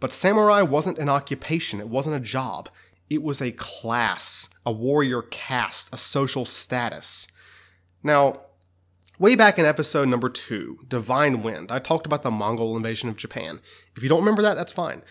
But 0.00 0.12
samurai 0.12 0.62
wasn't 0.62 0.96
an 0.96 1.10
occupation, 1.10 1.78
it 1.78 1.90
wasn't 1.90 2.16
a 2.16 2.20
job. 2.20 2.70
It 3.10 3.22
was 3.22 3.42
a 3.42 3.52
class, 3.52 4.48
a 4.64 4.72
warrior 4.72 5.20
caste, 5.20 5.90
a 5.92 5.98
social 5.98 6.46
status. 6.46 7.28
Now, 8.02 8.40
Way 9.18 9.36
back 9.36 9.56
in 9.56 9.66
episode 9.66 10.08
number 10.08 10.28
two, 10.28 10.80
Divine 10.88 11.42
Wind, 11.44 11.70
I 11.70 11.78
talked 11.78 12.06
about 12.06 12.22
the 12.22 12.30
Mongol 12.32 12.76
invasion 12.76 13.08
of 13.08 13.16
Japan. 13.16 13.60
If 13.94 14.02
you 14.02 14.08
don't 14.08 14.18
remember 14.18 14.42
that, 14.42 14.54
that's 14.54 14.72
fine. 14.72 15.02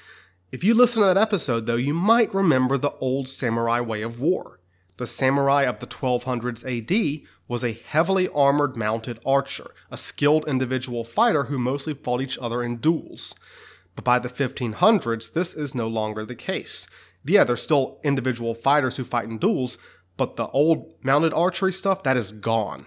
If 0.51 0.65
you 0.65 0.73
listen 0.73 1.01
to 1.01 1.05
that 1.05 1.17
episode, 1.17 1.65
though, 1.65 1.77
you 1.77 1.93
might 1.93 2.33
remember 2.33 2.77
the 2.77 2.91
old 2.99 3.29
samurai 3.29 3.79
way 3.79 4.01
of 4.01 4.19
war. 4.19 4.59
The 4.97 5.07
samurai 5.07 5.63
of 5.63 5.79
the 5.79 5.87
1200s 5.87 6.65
AD 6.65 7.25
was 7.47 7.63
a 7.63 7.71
heavily 7.71 8.27
armored 8.27 8.75
mounted 8.75 9.19
archer, 9.25 9.71
a 9.89 9.95
skilled 9.95 10.45
individual 10.45 11.05
fighter 11.05 11.45
who 11.45 11.57
mostly 11.57 11.93
fought 11.93 12.21
each 12.21 12.37
other 12.39 12.61
in 12.61 12.77
duels. 12.77 13.33
But 13.95 14.03
by 14.03 14.19
the 14.19 14.27
1500s, 14.27 15.31
this 15.31 15.53
is 15.53 15.73
no 15.73 15.87
longer 15.87 16.25
the 16.25 16.35
case. 16.35 16.85
Yeah, 17.23 17.45
there's 17.45 17.61
still 17.61 18.01
individual 18.03 18.55
fighters 18.55 18.97
who 18.97 19.05
fight 19.05 19.29
in 19.29 19.37
duels, 19.37 19.77
but 20.21 20.35
the 20.35 20.47
old 20.49 20.93
mounted 21.01 21.33
archery 21.33 21.73
stuff, 21.73 22.03
that 22.03 22.15
is 22.15 22.31
gone. 22.31 22.85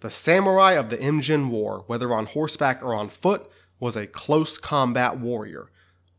The 0.00 0.08
samurai 0.08 0.72
of 0.72 0.88
the 0.88 0.96
Imjin 0.96 1.50
War, 1.50 1.84
whether 1.86 2.14
on 2.14 2.24
horseback 2.24 2.82
or 2.82 2.94
on 2.94 3.10
foot, 3.10 3.46
was 3.78 3.94
a 3.94 4.06
close 4.06 4.56
combat 4.56 5.18
warrior. 5.18 5.70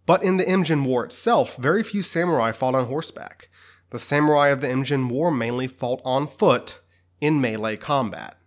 But 0.06 0.22
in 0.22 0.38
the 0.38 0.44
Imjin 0.44 0.86
War 0.86 1.06
itself, 1.06 1.56
very 1.56 1.82
few 1.82 2.04
samurai 2.04 2.52
fought 2.52 2.76
on 2.76 2.86
horseback. 2.86 3.50
The 3.90 3.98
samurai 3.98 4.50
of 4.50 4.62
the 4.62 4.68
Imjin 4.68 5.10
War 5.10 5.32
mainly 5.32 5.66
fought 5.66 6.02
on 6.06 6.28
foot 6.28 6.82
in 7.20 7.42
melee 7.42 7.76
combat. 7.76 8.38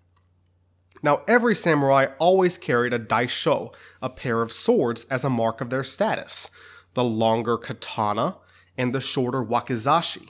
Now, 1.02 1.22
every 1.26 1.56
samurai 1.56 2.06
always 2.20 2.56
carried 2.56 2.92
a 2.92 3.00
daisho, 3.00 3.74
a 4.00 4.08
pair 4.08 4.42
of 4.42 4.52
swords, 4.52 5.06
as 5.06 5.24
a 5.24 5.28
mark 5.28 5.60
of 5.60 5.70
their 5.70 5.82
status 5.82 6.52
the 6.94 7.02
longer 7.02 7.58
katana 7.58 8.36
and 8.78 8.94
the 8.94 9.00
shorter 9.00 9.42
wakizashi. 9.42 10.28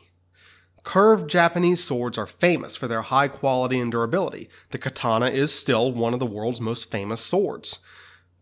Curved 0.87 1.28
Japanese 1.28 1.83
swords 1.83 2.16
are 2.16 2.28
famous 2.28 2.76
for 2.76 2.87
their 2.87 3.02
high 3.02 3.26
quality 3.26 3.81
and 3.81 3.90
durability. 3.90 4.49
The 4.71 4.78
katana 4.78 5.26
is 5.26 5.52
still 5.52 5.90
one 5.90 6.14
of 6.14 6.21
the 6.21 6.26
world's 6.26 6.61
most 6.61 6.93
famous 6.93 7.21
swords. 7.21 7.81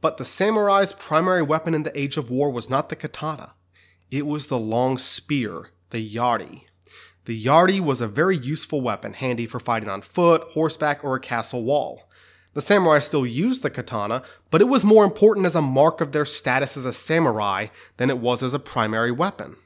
But 0.03 0.19
the 0.19 0.27
samurai's 0.27 0.93
primary 0.93 1.43
weapon 1.43 1.73
in 1.73 1.85
the 1.85 1.99
Age 1.99 2.19
of 2.19 2.29
War 2.29 2.51
was 2.51 2.69
not 2.69 2.91
the 2.91 2.97
katana. 2.97 3.55
It 4.11 4.27
was 4.27 4.49
the 4.49 4.59
long 4.59 4.99
spear, 4.99 5.71
the 5.89 6.07
yari. 6.07 6.65
The 7.25 7.43
yari 7.43 7.81
was 7.81 8.03
a 8.03 8.07
very 8.07 8.37
useful 8.37 8.83
weapon, 8.83 9.15
handy 9.15 9.47
for 9.47 9.59
fighting 9.59 9.89
on 9.89 10.03
foot, 10.03 10.43
horseback, 10.51 11.03
or 11.03 11.17
a 11.17 11.21
castle 11.21 11.65
wall. 11.65 12.11
The 12.53 12.61
samurai 12.61 12.99
still 12.99 13.25
used 13.25 13.63
the 13.63 13.71
katana, 13.71 14.23
but 14.51 14.61
it 14.61 14.69
was 14.69 14.85
more 14.85 15.07
important 15.07 15.47
as 15.47 15.57
a 15.57 15.63
mark 15.63 16.03
of 16.03 16.13
their 16.13 16.27
status 16.27 16.77
as 16.77 16.85
a 16.85 16.93
samurai 16.93 17.69
than 17.97 18.11
it 18.11 18.19
was 18.19 18.43
as 18.43 18.53
a 18.53 18.59
primary 18.59 19.11
weapon. 19.11 19.57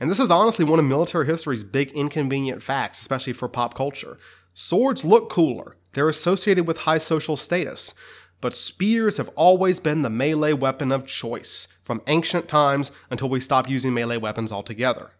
And 0.00 0.10
this 0.10 0.18
is 0.18 0.30
honestly 0.30 0.64
one 0.64 0.78
of 0.78 0.86
military 0.86 1.26
history's 1.26 1.62
big 1.62 1.92
inconvenient 1.92 2.62
facts, 2.62 3.00
especially 3.00 3.34
for 3.34 3.48
pop 3.48 3.74
culture. 3.74 4.18
Swords 4.54 5.04
look 5.04 5.28
cooler, 5.28 5.76
they're 5.92 6.08
associated 6.08 6.66
with 6.66 6.78
high 6.78 6.98
social 6.98 7.36
status, 7.36 7.94
but 8.40 8.54
spears 8.54 9.18
have 9.18 9.28
always 9.36 9.78
been 9.78 10.02
the 10.02 10.10
melee 10.10 10.54
weapon 10.54 10.90
of 10.90 11.06
choice, 11.06 11.68
from 11.82 12.02
ancient 12.06 12.48
times 12.48 12.90
until 13.10 13.28
we 13.28 13.38
stopped 13.40 13.68
using 13.68 13.92
melee 13.92 14.16
weapons 14.16 14.50
altogether. 14.50 15.10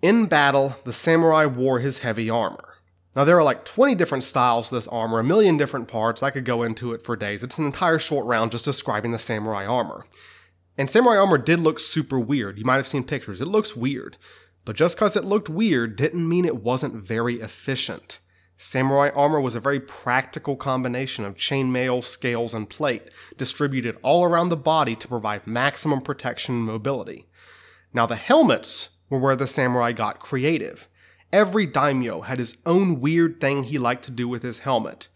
In 0.00 0.26
battle, 0.26 0.76
the 0.84 0.92
samurai 0.92 1.46
wore 1.46 1.80
his 1.80 2.00
heavy 2.00 2.30
armor. 2.30 2.74
Now, 3.16 3.24
there 3.24 3.38
are 3.38 3.42
like 3.42 3.64
20 3.64 3.94
different 3.94 4.24
styles 4.24 4.70
of 4.70 4.76
this 4.76 4.88
armor, 4.88 5.18
a 5.18 5.24
million 5.24 5.56
different 5.56 5.88
parts. 5.88 6.22
I 6.22 6.30
could 6.30 6.44
go 6.44 6.62
into 6.62 6.92
it 6.92 7.02
for 7.02 7.16
days. 7.16 7.42
It's 7.42 7.58
an 7.58 7.64
entire 7.64 7.98
short 7.98 8.26
round 8.26 8.52
just 8.52 8.66
describing 8.66 9.10
the 9.10 9.18
samurai 9.18 9.64
armor. 9.64 10.04
And 10.78 10.90
samurai 10.90 11.16
armor 11.16 11.38
did 11.38 11.60
look 11.60 11.78
super 11.78 12.18
weird. 12.18 12.58
You 12.58 12.64
might 12.64 12.76
have 12.76 12.88
seen 12.88 13.04
pictures. 13.04 13.40
It 13.40 13.48
looks 13.48 13.76
weird. 13.76 14.16
But 14.64 14.76
just 14.76 14.96
because 14.96 15.16
it 15.16 15.24
looked 15.24 15.48
weird 15.48 15.96
didn't 15.96 16.28
mean 16.28 16.44
it 16.44 16.62
wasn't 16.62 16.94
very 16.94 17.40
efficient. 17.40 18.18
Samurai 18.58 19.10
armor 19.14 19.40
was 19.40 19.54
a 19.54 19.60
very 19.60 19.80
practical 19.80 20.56
combination 20.56 21.24
of 21.24 21.36
chainmail, 21.36 22.02
scales, 22.02 22.54
and 22.54 22.68
plate, 22.68 23.10
distributed 23.36 23.98
all 24.02 24.24
around 24.24 24.48
the 24.48 24.56
body 24.56 24.96
to 24.96 25.08
provide 25.08 25.46
maximum 25.46 26.00
protection 26.00 26.56
and 26.56 26.64
mobility. 26.64 27.26
Now, 27.92 28.06
the 28.06 28.16
helmets 28.16 28.90
were 29.10 29.18
where 29.18 29.36
the 29.36 29.46
samurai 29.46 29.92
got 29.92 30.20
creative. 30.20 30.88
Every 31.32 31.66
daimyo 31.66 32.22
had 32.22 32.38
his 32.38 32.56
own 32.64 33.00
weird 33.00 33.40
thing 33.40 33.64
he 33.64 33.78
liked 33.78 34.04
to 34.04 34.10
do 34.10 34.26
with 34.26 34.42
his 34.42 34.60
helmet. 34.60 35.08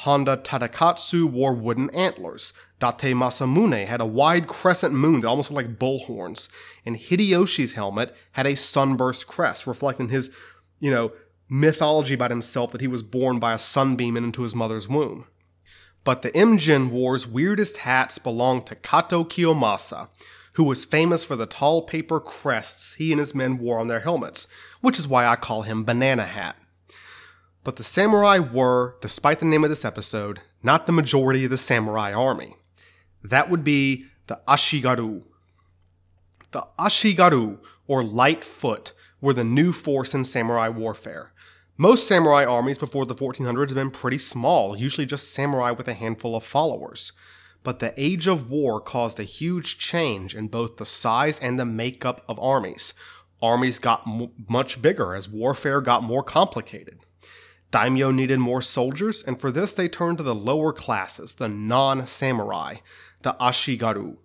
Honda 0.00 0.36
Tadakatsu 0.36 1.24
wore 1.24 1.54
wooden 1.54 1.88
antlers. 1.90 2.52
Date 2.78 3.14
Masamune 3.14 3.86
had 3.86 4.02
a 4.02 4.06
wide 4.06 4.46
crescent 4.46 4.92
moon 4.92 5.20
that 5.20 5.26
almost 5.26 5.50
looked 5.50 5.68
like 5.68 5.78
bull 5.78 6.00
horns. 6.00 6.50
And 6.84 6.96
Hideyoshi's 6.96 7.72
helmet 7.72 8.14
had 8.32 8.46
a 8.46 8.56
sunburst 8.56 9.26
crest, 9.26 9.66
reflecting 9.66 10.10
his, 10.10 10.30
you 10.80 10.90
know, 10.90 11.12
mythology 11.48 12.12
about 12.12 12.30
himself 12.30 12.72
that 12.72 12.82
he 12.82 12.86
was 12.86 13.02
born 13.02 13.38
by 13.38 13.54
a 13.54 13.58
sunbeam 13.58 14.18
into 14.18 14.42
his 14.42 14.54
mother's 14.54 14.86
womb. 14.86 15.26
But 16.04 16.20
the 16.20 16.30
Imjin 16.32 16.90
War's 16.90 17.26
weirdest 17.26 17.78
hats 17.78 18.18
belonged 18.18 18.66
to 18.66 18.74
Kato 18.74 19.24
Kiyomasa, 19.24 20.08
who 20.52 20.64
was 20.64 20.84
famous 20.84 21.24
for 21.24 21.36
the 21.36 21.46
tall 21.46 21.82
paper 21.82 22.20
crests 22.20 22.94
he 22.94 23.12
and 23.12 23.18
his 23.18 23.34
men 23.34 23.56
wore 23.56 23.78
on 23.78 23.88
their 23.88 24.00
helmets, 24.00 24.46
which 24.82 24.98
is 24.98 25.08
why 25.08 25.26
I 25.26 25.36
call 25.36 25.62
him 25.62 25.84
Banana 25.84 26.26
Hat. 26.26 26.56
But 27.66 27.74
the 27.74 27.82
samurai 27.82 28.38
were, 28.38 28.94
despite 29.00 29.40
the 29.40 29.44
name 29.44 29.64
of 29.64 29.70
this 29.70 29.84
episode, 29.84 30.38
not 30.62 30.86
the 30.86 30.92
majority 30.92 31.46
of 31.46 31.50
the 31.50 31.56
samurai 31.56 32.12
army. 32.12 32.54
That 33.24 33.50
would 33.50 33.64
be 33.64 34.04
the 34.28 34.40
Ashigaru. 34.46 35.22
The 36.52 36.64
Ashigaru, 36.78 37.58
or 37.88 38.04
light 38.04 38.44
foot, 38.44 38.92
were 39.20 39.32
the 39.32 39.42
new 39.42 39.72
force 39.72 40.14
in 40.14 40.24
samurai 40.24 40.68
warfare. 40.68 41.32
Most 41.76 42.06
samurai 42.06 42.44
armies 42.44 42.78
before 42.78 43.04
the 43.04 43.16
1400s 43.16 43.70
had 43.70 43.74
been 43.74 43.90
pretty 43.90 44.18
small, 44.18 44.78
usually 44.78 45.04
just 45.04 45.34
samurai 45.34 45.72
with 45.72 45.88
a 45.88 45.94
handful 45.94 46.36
of 46.36 46.44
followers. 46.44 47.12
But 47.64 47.80
the 47.80 47.92
age 47.96 48.28
of 48.28 48.48
war 48.48 48.80
caused 48.80 49.18
a 49.18 49.24
huge 49.24 49.76
change 49.76 50.36
in 50.36 50.46
both 50.46 50.76
the 50.76 50.86
size 50.86 51.40
and 51.40 51.58
the 51.58 51.66
makeup 51.66 52.24
of 52.28 52.38
armies. 52.38 52.94
Armies 53.42 53.80
got 53.80 54.06
m- 54.06 54.30
much 54.48 54.80
bigger 54.80 55.16
as 55.16 55.28
warfare 55.28 55.80
got 55.80 56.04
more 56.04 56.22
complicated. 56.22 57.00
Daimyo 57.70 58.10
needed 58.10 58.38
more 58.38 58.62
soldiers, 58.62 59.22
and 59.22 59.40
for 59.40 59.50
this 59.50 59.72
they 59.72 59.88
turned 59.88 60.18
to 60.18 60.24
the 60.24 60.34
lower 60.34 60.72
classes, 60.72 61.34
the 61.34 61.48
non 61.48 62.06
samurai, 62.06 62.76
the 63.22 63.36
Ashigaru. 63.40 64.16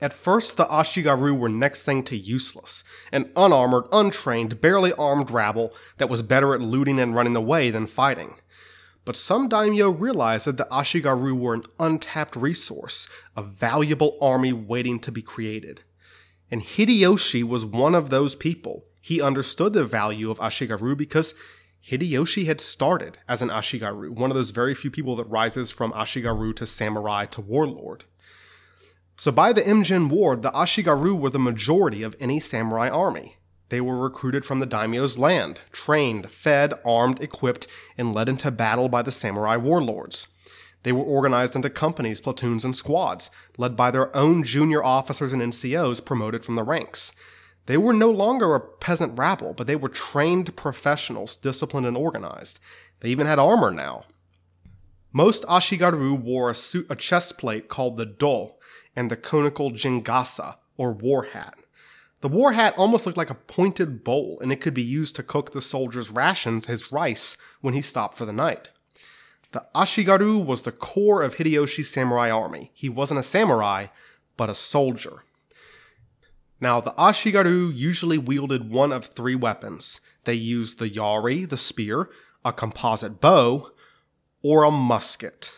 At 0.00 0.14
first, 0.14 0.56
the 0.56 0.64
Ashigaru 0.64 1.38
were 1.38 1.50
next 1.50 1.82
thing 1.82 2.02
to 2.04 2.16
useless, 2.16 2.84
an 3.12 3.30
unarmored, 3.36 3.84
untrained, 3.92 4.60
barely 4.60 4.94
armed 4.94 5.30
rabble 5.30 5.74
that 5.98 6.08
was 6.08 6.22
better 6.22 6.54
at 6.54 6.62
looting 6.62 6.98
and 6.98 7.14
running 7.14 7.36
away 7.36 7.70
than 7.70 7.86
fighting. 7.86 8.36
But 9.04 9.16
some 9.16 9.48
daimyo 9.48 9.90
realized 9.90 10.46
that 10.46 10.56
the 10.56 10.68
Ashigaru 10.70 11.38
were 11.38 11.54
an 11.54 11.64
untapped 11.78 12.36
resource, 12.36 13.08
a 13.36 13.42
valuable 13.42 14.16
army 14.20 14.52
waiting 14.52 14.98
to 15.00 15.12
be 15.12 15.22
created. 15.22 15.82
And 16.50 16.62
Hideyoshi 16.62 17.42
was 17.42 17.66
one 17.66 17.94
of 17.94 18.10
those 18.10 18.34
people. 18.34 18.84
He 19.00 19.20
understood 19.20 19.72
the 19.72 19.84
value 19.84 20.30
of 20.30 20.38
Ashigaru 20.38 20.96
because 20.96 21.34
Hideyoshi 21.86 22.46
had 22.46 22.60
started 22.60 23.18
as 23.26 23.42
an 23.42 23.48
Ashigaru, 23.48 24.10
one 24.10 24.30
of 24.30 24.36
those 24.36 24.50
very 24.50 24.74
few 24.74 24.90
people 24.90 25.16
that 25.16 25.28
rises 25.28 25.70
from 25.70 25.92
Ashigaru 25.92 26.54
to 26.56 26.66
samurai 26.66 27.26
to 27.26 27.40
warlord. 27.40 28.04
So 29.16 29.32
by 29.32 29.52
the 29.52 29.62
Imjin 29.62 30.08
War, 30.08 30.36
the 30.36 30.50
Ashigaru 30.50 31.18
were 31.18 31.30
the 31.30 31.38
majority 31.38 32.02
of 32.02 32.16
any 32.20 32.40
samurai 32.40 32.88
army. 32.88 33.36
They 33.70 33.80
were 33.80 33.98
recruited 33.98 34.44
from 34.44 34.58
the 34.58 34.66
daimyo's 34.66 35.18
land, 35.18 35.60
trained, 35.72 36.30
fed, 36.30 36.74
armed, 36.84 37.20
equipped, 37.20 37.66
and 37.96 38.14
led 38.14 38.28
into 38.28 38.50
battle 38.50 38.88
by 38.88 39.02
the 39.02 39.12
samurai 39.12 39.56
warlords. 39.56 40.26
They 40.82 40.92
were 40.92 41.04
organized 41.04 41.54
into 41.54 41.70
companies, 41.70 42.20
platoons, 42.20 42.64
and 42.64 42.74
squads, 42.74 43.30
led 43.58 43.76
by 43.76 43.90
their 43.90 44.14
own 44.16 44.42
junior 44.42 44.82
officers 44.82 45.32
and 45.32 45.42
NCOs 45.42 46.04
promoted 46.04 46.44
from 46.44 46.56
the 46.56 46.64
ranks. 46.64 47.12
They 47.70 47.76
were 47.76 47.92
no 47.92 48.10
longer 48.10 48.56
a 48.56 48.60
peasant 48.60 49.16
rabble, 49.16 49.54
but 49.54 49.68
they 49.68 49.76
were 49.76 49.88
trained 49.88 50.56
professionals, 50.56 51.36
disciplined 51.36 51.86
and 51.86 51.96
organized. 51.96 52.58
They 52.98 53.10
even 53.10 53.28
had 53.28 53.38
armor 53.38 53.70
now. 53.70 54.06
Most 55.12 55.44
Ashigaru 55.44 56.20
wore 56.20 56.50
a, 56.50 56.54
suit, 56.56 56.88
a 56.90 56.96
chest 56.96 57.38
plate 57.38 57.68
called 57.68 57.96
the 57.96 58.06
do 58.06 58.54
and 58.96 59.08
the 59.08 59.16
conical 59.16 59.70
jingasa, 59.70 60.56
or 60.76 60.90
war 60.90 61.22
hat. 61.26 61.54
The 62.22 62.28
war 62.28 62.54
hat 62.54 62.74
almost 62.76 63.06
looked 63.06 63.16
like 63.16 63.30
a 63.30 63.34
pointed 63.34 64.02
bowl, 64.02 64.40
and 64.42 64.50
it 64.50 64.60
could 64.60 64.74
be 64.74 64.82
used 64.82 65.14
to 65.14 65.22
cook 65.22 65.52
the 65.52 65.60
soldier's 65.60 66.10
rations, 66.10 66.66
his 66.66 66.90
rice, 66.90 67.36
when 67.60 67.74
he 67.74 67.82
stopped 67.82 68.18
for 68.18 68.26
the 68.26 68.32
night. 68.32 68.70
The 69.52 69.64
Ashigaru 69.76 70.44
was 70.44 70.62
the 70.62 70.72
core 70.72 71.22
of 71.22 71.36
Hideyoshi's 71.36 71.88
samurai 71.88 72.32
army. 72.32 72.72
He 72.74 72.88
wasn't 72.88 73.20
a 73.20 73.22
samurai, 73.22 73.86
but 74.36 74.50
a 74.50 74.54
soldier. 74.54 75.22
Now, 76.60 76.80
the 76.80 76.92
Ashigaru 76.92 77.74
usually 77.74 78.18
wielded 78.18 78.70
one 78.70 78.92
of 78.92 79.06
three 79.06 79.34
weapons. 79.34 80.00
They 80.24 80.34
used 80.34 80.78
the 80.78 80.90
yari, 80.90 81.48
the 81.48 81.56
spear, 81.56 82.10
a 82.44 82.52
composite 82.52 83.20
bow, 83.20 83.70
or 84.42 84.64
a 84.64 84.70
musket. 84.70 85.54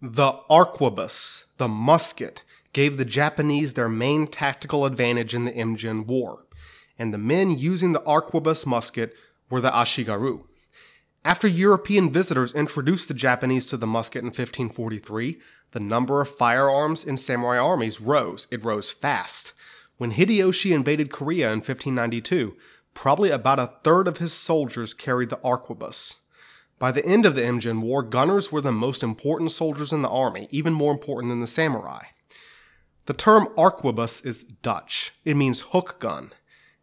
The 0.00 0.32
arquebus, 0.50 1.44
the 1.58 1.68
musket, 1.68 2.42
gave 2.72 2.96
the 2.96 3.04
Japanese 3.04 3.74
their 3.74 3.88
main 3.88 4.26
tactical 4.26 4.86
advantage 4.86 5.34
in 5.34 5.44
the 5.44 5.52
Imjin 5.52 6.06
War, 6.06 6.46
and 6.98 7.12
the 7.12 7.18
men 7.18 7.50
using 7.50 7.92
the 7.92 8.00
arquebus 8.00 8.66
musket 8.66 9.14
were 9.50 9.60
the 9.60 9.70
Ashigaru. 9.70 10.44
After 11.24 11.46
European 11.46 12.10
visitors 12.10 12.54
introduced 12.54 13.06
the 13.08 13.14
Japanese 13.14 13.64
to 13.66 13.76
the 13.76 13.86
musket 13.86 14.22
in 14.22 14.28
1543, 14.28 15.38
the 15.70 15.80
number 15.80 16.20
of 16.20 16.34
firearms 16.34 17.04
in 17.04 17.16
samurai 17.16 17.58
armies 17.58 18.00
rose. 18.00 18.48
It 18.50 18.64
rose 18.64 18.90
fast. 18.90 19.52
When 19.98 20.12
Hideyoshi 20.12 20.74
invaded 20.74 21.12
Korea 21.12 21.48
in 21.48 21.58
1592, 21.58 22.56
probably 22.94 23.30
about 23.30 23.58
a 23.58 23.72
third 23.82 24.08
of 24.08 24.18
his 24.18 24.32
soldiers 24.32 24.94
carried 24.94 25.30
the 25.30 25.36
arquebus. 25.38 26.20
By 26.78 26.90
the 26.90 27.06
end 27.06 27.24
of 27.26 27.34
the 27.34 27.42
Imjin 27.42 27.80
War, 27.80 28.02
gunners 28.02 28.50
were 28.50 28.60
the 28.60 28.72
most 28.72 29.02
important 29.02 29.52
soldiers 29.52 29.92
in 29.92 30.02
the 30.02 30.08
army, 30.08 30.48
even 30.50 30.72
more 30.72 30.92
important 30.92 31.30
than 31.30 31.40
the 31.40 31.46
samurai. 31.46 32.06
The 33.06 33.14
term 33.14 33.48
arquebus 33.56 34.26
is 34.26 34.42
Dutch. 34.42 35.12
It 35.24 35.36
means 35.36 35.60
hook 35.60 36.00
gun. 36.00 36.32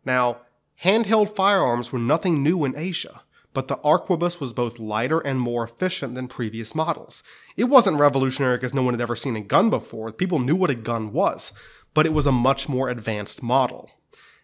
Now, 0.06 0.38
handheld 0.84 1.36
firearms 1.36 1.92
were 1.92 2.00
nothing 2.00 2.42
new 2.42 2.64
in 2.64 2.78
Asia, 2.78 3.22
but 3.54 3.68
the 3.68 3.78
arquebus 3.78 4.40
was 4.40 4.54
both 4.54 4.80
lighter 4.80 5.20
and 5.20 5.40
more 5.40 5.64
efficient 5.64 6.16
than 6.16 6.28
previous 6.28 6.76
models. 6.76 7.24
It 7.58 7.66
wasn't 7.66 8.00
revolutionary 8.00 8.58
because 8.58 8.74
no 8.74 8.84
one 8.84 8.94
had 8.94 9.02
ever 9.02 9.16
seen 9.16 9.36
a 9.36 9.42
gun 9.42 9.70
before. 9.70 10.12
People 10.12 10.40
knew 10.40 10.56
what 10.56 10.70
a 10.70 10.76
gun 10.76 11.12
was, 11.12 11.52
but 11.94 12.06
it 12.06 12.14
was 12.14 12.28
a 12.28 12.32
much 12.32 12.70
more 12.70 12.90
advanced 12.90 13.42
model. 13.44 13.92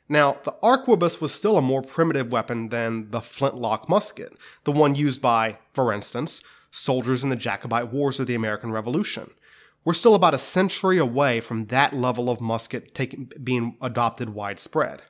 Now, 0.07 0.37
the 0.43 0.55
arquebus 0.63 1.19
was 1.19 1.33
still 1.33 1.57
a 1.57 1.63
more 1.63 1.81
primitive 1.81 2.31
weapon 2.31 2.69
than 2.69 3.09
the 3.09 3.21
flintlock 3.21 3.89
musket, 3.89 4.37
the 4.63 4.71
one 4.71 4.93
used 4.93 5.21
by, 5.21 5.57
for 5.73 5.91
instance, 5.91 6.43
soldiers 6.69 7.23
in 7.23 7.29
the 7.29 7.35
Jacobite 7.35 7.91
Wars 7.91 8.19
of 8.19 8.27
the 8.27 8.35
American 8.35 8.71
Revolution. 8.71 9.31
We're 9.83 9.93
still 9.93 10.15
about 10.15 10.33
a 10.33 10.39
century 10.39 10.97
away 10.97 11.39
from 11.39 11.67
that 11.67 11.93
level 11.93 12.29
of 12.29 12.41
musket 12.41 12.99
being 13.43 13.77
adopted 13.81 14.29
widespread. 14.29 15.03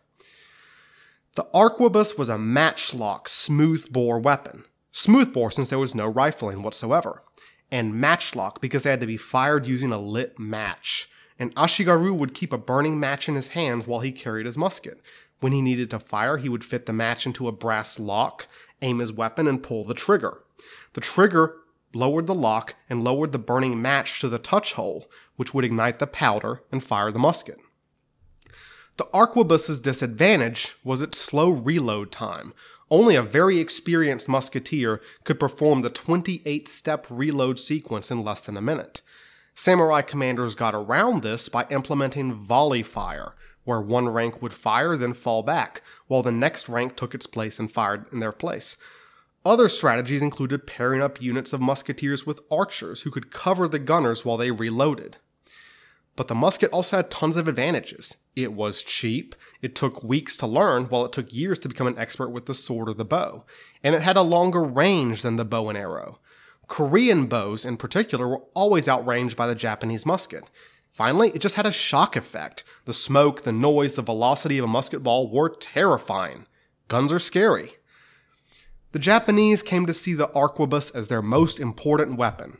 The 1.36 1.48
arquebus 1.54 2.18
was 2.18 2.30
a 2.30 2.38
matchlock 2.38 3.27
smoothbore 3.27 4.20
weapon. 4.20 4.63
Smoothbore 4.92 5.51
since 5.51 5.70
there 5.70 5.80
was 5.80 5.96
no 5.96 6.08
rifling 6.08 6.62
whatsoever. 6.62 7.24
And 7.72 7.96
matchlock 7.96 8.62
because 8.62 8.84
they 8.84 8.89
had 8.89 9.01
to 9.01 9.08
be 9.08 9.18
fired 9.18 9.65
using 9.65 9.92
a 9.92 10.00
lit 10.00 10.39
match 10.39 11.10
and 11.38 11.54
Ashigaru 11.56 12.15
would 12.15 12.34
keep 12.34 12.54
a 12.54 12.58
burning 12.58 13.00
match 13.00 13.27
in 13.27 13.36
his 13.36 13.50
hands 13.50 13.86
while 13.86 14.00
he 14.00 14.12
carried 14.12 14.46
his 14.46 14.58
musket. 14.58 15.01
When 15.39 15.51
he 15.51 15.62
needed 15.62 15.89
to 15.92 16.00
fire, 16.00 16.38
he 16.38 16.50
would 16.50 16.63
fit 16.63 16.86
the 16.86 16.94
match 16.94 17.25
into 17.25 17.48
a 17.48 17.51
brass 17.51 18.00
lock, 18.00 18.48
aim 18.82 19.00
his 19.00 19.12
weapon, 19.12 19.48
and 19.48 19.62
pull 19.62 19.84
the 19.84 19.94
trigger. 19.94 20.44
The 20.94 21.01
trigger 21.01 21.58
lowered 21.94 22.27
the 22.27 22.36
lock 22.36 22.75
and 22.89 23.04
lowered 23.04 23.32
the 23.32 23.39
burning 23.39 23.82
match 23.82 24.20
to 24.22 24.30
the 24.30 24.39
touch 24.39 24.74
hole, 24.74 25.10
which 25.36 25.54
would 25.54 25.65
ignite 25.65 26.00
the 26.00 26.08
powder 26.08 26.62
and 26.72 26.84
fire 26.84 27.12
the 27.12 27.20
musket. 27.20 27.58
The 28.98 29.08
arquebus's 29.13 29.82
disadvantage 29.82 30.75
was 30.84 31.01
its 31.01 31.20
slow 31.20 31.50
reload 31.50 32.12
time. 32.12 32.54
Only 32.89 33.15
a 33.15 33.24
very 33.24 33.60
experienced 33.60 34.30
musketeer 34.30 35.01
could 35.25 35.39
perform 35.39 35.82
the 35.82 35.89
28 35.89 36.68
step 36.68 37.08
reload 37.10 37.60
sequence 37.60 38.10
in 38.10 38.24
less 38.24 38.42
than 38.42 38.56
a 38.56 38.62
minute. 38.62 39.01
Samurai 39.56 40.02
commanders 40.02 40.54
got 40.54 40.76
around 40.76 41.24
this 41.24 41.48
by 41.48 41.66
implementing 41.70 42.34
volley 42.34 42.84
fire, 42.84 43.36
where 43.64 43.82
one 43.82 44.10
rank 44.10 44.42
would 44.42 44.54
fire 44.54 44.98
then 44.98 45.14
fall 45.14 45.44
back, 45.44 45.82
while 46.08 46.22
the 46.22 46.32
next 46.32 46.68
rank 46.68 46.96
took 46.96 47.16
its 47.16 47.26
place 47.26 47.58
and 47.58 47.72
fired 47.72 48.06
in 48.12 48.20
their 48.20 48.34
place. 48.34 48.76
Other 49.46 49.68
strategies 49.68 50.22
included 50.22 50.68
pairing 50.68 51.02
up 51.02 51.22
units 51.22 51.54
of 51.54 51.62
musketeers 51.62 52.26
with 52.26 52.42
archers 52.52 53.04
who 53.04 53.12
could 53.12 53.32
cover 53.32 53.68
the 53.68 53.80
gunners 53.80 54.26
while 54.26 54.38
they 54.38 54.52
reloaded. 54.52 55.18
But 56.16 56.28
the 56.28 56.36
musket 56.36 56.72
also 56.72 56.98
had 56.98 57.12
tons 57.12 57.36
of 57.36 57.48
advantages. 57.48 58.18
It 58.36 58.54
was 58.54 58.82
cheap, 58.82 59.36
it 59.62 59.76
took 59.76 60.04
weeks 60.04 60.36
to 60.38 60.48
learn, 60.48 60.86
while 60.86 61.06
it 61.06 61.12
took 61.12 61.32
years 61.34 61.60
to 61.60 61.70
become 61.70 61.88
an 61.88 61.98
expert 61.98 62.30
with 62.30 62.46
the 62.46 62.54
sword 62.54 62.90
or 62.90 62.94
the 62.94 63.06
bow, 63.06 63.46
and 63.84 63.96
it 63.96 64.02
had 64.02 64.18
a 64.18 64.22
longer 64.22 64.64
range 64.64 65.22
than 65.22 65.36
the 65.36 65.46
bow 65.46 65.70
and 65.70 65.78
arrow. 65.78 66.20
Korean 66.68 67.28
bows, 67.28 67.66
in 67.66 67.78
particular, 67.78 68.28
were 68.28 68.44
always 68.54 68.88
outranged 68.88 69.38
by 69.38 69.48
the 69.48 69.56
Japanese 69.56 70.06
musket. 70.06 70.46
Finally, 70.92 71.32
it 71.32 71.40
just 71.40 71.56
had 71.56 71.66
a 71.66 71.72
shock 71.72 72.16
effect. 72.16 72.64
The 72.86 72.94
smoke, 72.94 73.42
the 73.42 73.52
noise, 73.52 73.96
the 73.96 74.02
velocity 74.02 74.58
of 74.58 74.66
a 74.66 74.68
musket 74.68 75.04
ball 75.04 75.30
were 75.30 75.50
terrifying. 75.50 76.46
Guns 76.88 77.12
are 77.12 77.20
scary. 77.20 77.74
The 78.94 79.00
Japanese 79.00 79.62
came 79.62 79.86
to 79.86 79.94
see 79.94 80.14
the 80.14 80.30
arquebus 80.30 80.96
as 80.96 81.10
their 81.10 81.22
most 81.22 81.60
important 81.60 82.18
weapon. 82.18 82.60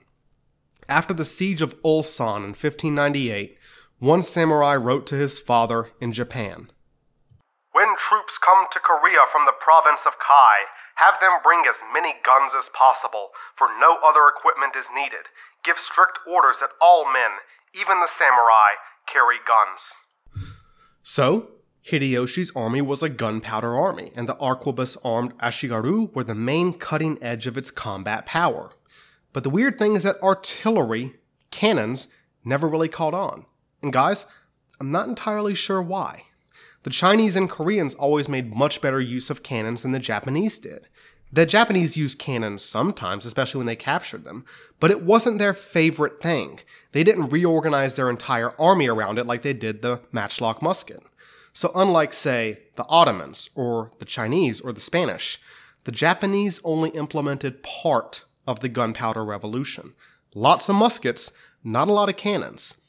After 0.90 1.14
the 1.14 1.26
siege 1.26 1.62
of 1.62 1.82
Ulsan 1.82 2.38
in 2.38 2.50
1598, 2.50 3.58
one 4.00 4.22
samurai 4.22 4.76
wrote 4.76 5.08
to 5.08 5.16
his 5.16 5.40
father 5.40 5.92
in 6.02 6.12
Japan 6.12 6.70
When 7.76 7.98
troops 7.98 8.38
come 8.38 8.68
to 8.72 8.80
Korea 8.80 9.28
from 9.30 9.44
the 9.44 9.60
province 9.60 10.06
of 10.08 10.18
Kai, 10.18 10.72
have 10.96 11.20
them 11.20 11.44
bring 11.44 11.64
as 11.68 11.84
many 11.94 12.16
guns 12.26 12.54
as 12.58 12.70
possible, 12.70 13.32
for 13.54 13.68
no 13.68 13.98
other 14.02 14.32
equipment 14.32 14.78
is 14.78 14.88
needed. 14.96 15.28
Give 15.66 15.78
strict 15.78 16.20
orders 16.26 16.60
that 16.62 16.70
all 16.82 17.04
men, 17.04 17.32
even 17.74 18.00
the 18.00 18.08
samurai, 18.08 18.80
carry 19.06 19.40
guns. 19.46 19.92
So, 21.04 21.50
Hideyoshi's 21.86 22.54
army 22.56 22.82
was 22.82 23.04
a 23.04 23.10
gunpowder 23.10 23.76
army, 23.76 24.14
and 24.16 24.30
the 24.30 24.36
arquebus 24.36 24.96
armed 25.04 25.38
Ashigaru 25.40 26.16
were 26.16 26.24
the 26.24 26.34
main 26.34 26.72
cutting 26.72 27.22
edge 27.22 27.46
of 27.46 27.58
its 27.58 27.72
combat 27.72 28.26
power. 28.26 28.72
But 29.34 29.44
the 29.44 29.50
weird 29.50 29.78
thing 29.78 29.98
is 29.98 30.04
that 30.04 30.24
artillery, 30.24 31.16
cannons, 31.52 32.08
never 32.46 32.70
really 32.70 32.88
caught 32.88 33.14
on. 33.14 33.48
And 33.82 33.92
guys, 33.92 34.28
I'm 34.80 34.94
not 34.94 35.10
entirely 35.10 35.56
sure 35.56 35.82
why. 35.82 36.28
The 36.86 36.92
Chinese 36.92 37.36
and 37.36 37.50
Koreans 37.50 37.96
always 37.96 38.30
made 38.30 38.56
much 38.56 38.80
better 38.80 39.02
use 39.02 39.32
of 39.32 39.42
cannons 39.42 39.82
than 39.82 39.92
the 39.92 39.98
Japanese 39.98 40.60
did. 40.60 40.88
The 41.34 41.48
Japanese 41.48 41.98
used 41.98 42.20
cannons 42.20 42.64
sometimes, 42.64 43.26
especially 43.26 43.58
when 43.58 43.66
they 43.66 43.76
captured 43.76 44.24
them, 44.24 44.46
but 44.80 44.92
it 44.92 45.02
wasn't 45.02 45.40
their 45.40 45.56
favorite 45.56 46.22
thing. 46.22 46.60
They 46.92 47.04
didn't 47.04 47.30
reorganize 47.30 47.96
their 47.96 48.08
entire 48.08 48.54
army 48.62 48.88
around 48.88 49.18
it 49.18 49.26
like 49.26 49.42
they 49.42 49.52
did 49.52 49.82
the 49.82 50.02
matchlock 50.12 50.62
musket. 50.62 51.02
So, 51.54 51.72
unlike, 51.74 52.14
say, 52.14 52.60
the 52.76 52.86
Ottomans, 52.88 53.50
or 53.56 53.90
the 53.98 54.06
Chinese, 54.06 54.62
or 54.62 54.72
the 54.72 54.80
Spanish, 54.80 55.40
the 55.86 55.92
Japanese 55.92 56.62
only 56.64 56.92
implemented 56.92 57.64
part 57.64 58.26
of 58.46 58.60
the 58.60 58.70
gunpowder 58.70 59.26
revolution. 59.26 59.96
Lots 60.36 60.70
of 60.70 60.76
muskets, 60.76 61.32
not 61.64 61.88
a 61.88 61.94
lot 61.94 62.10
of 62.10 62.16
cannons. 62.16 62.80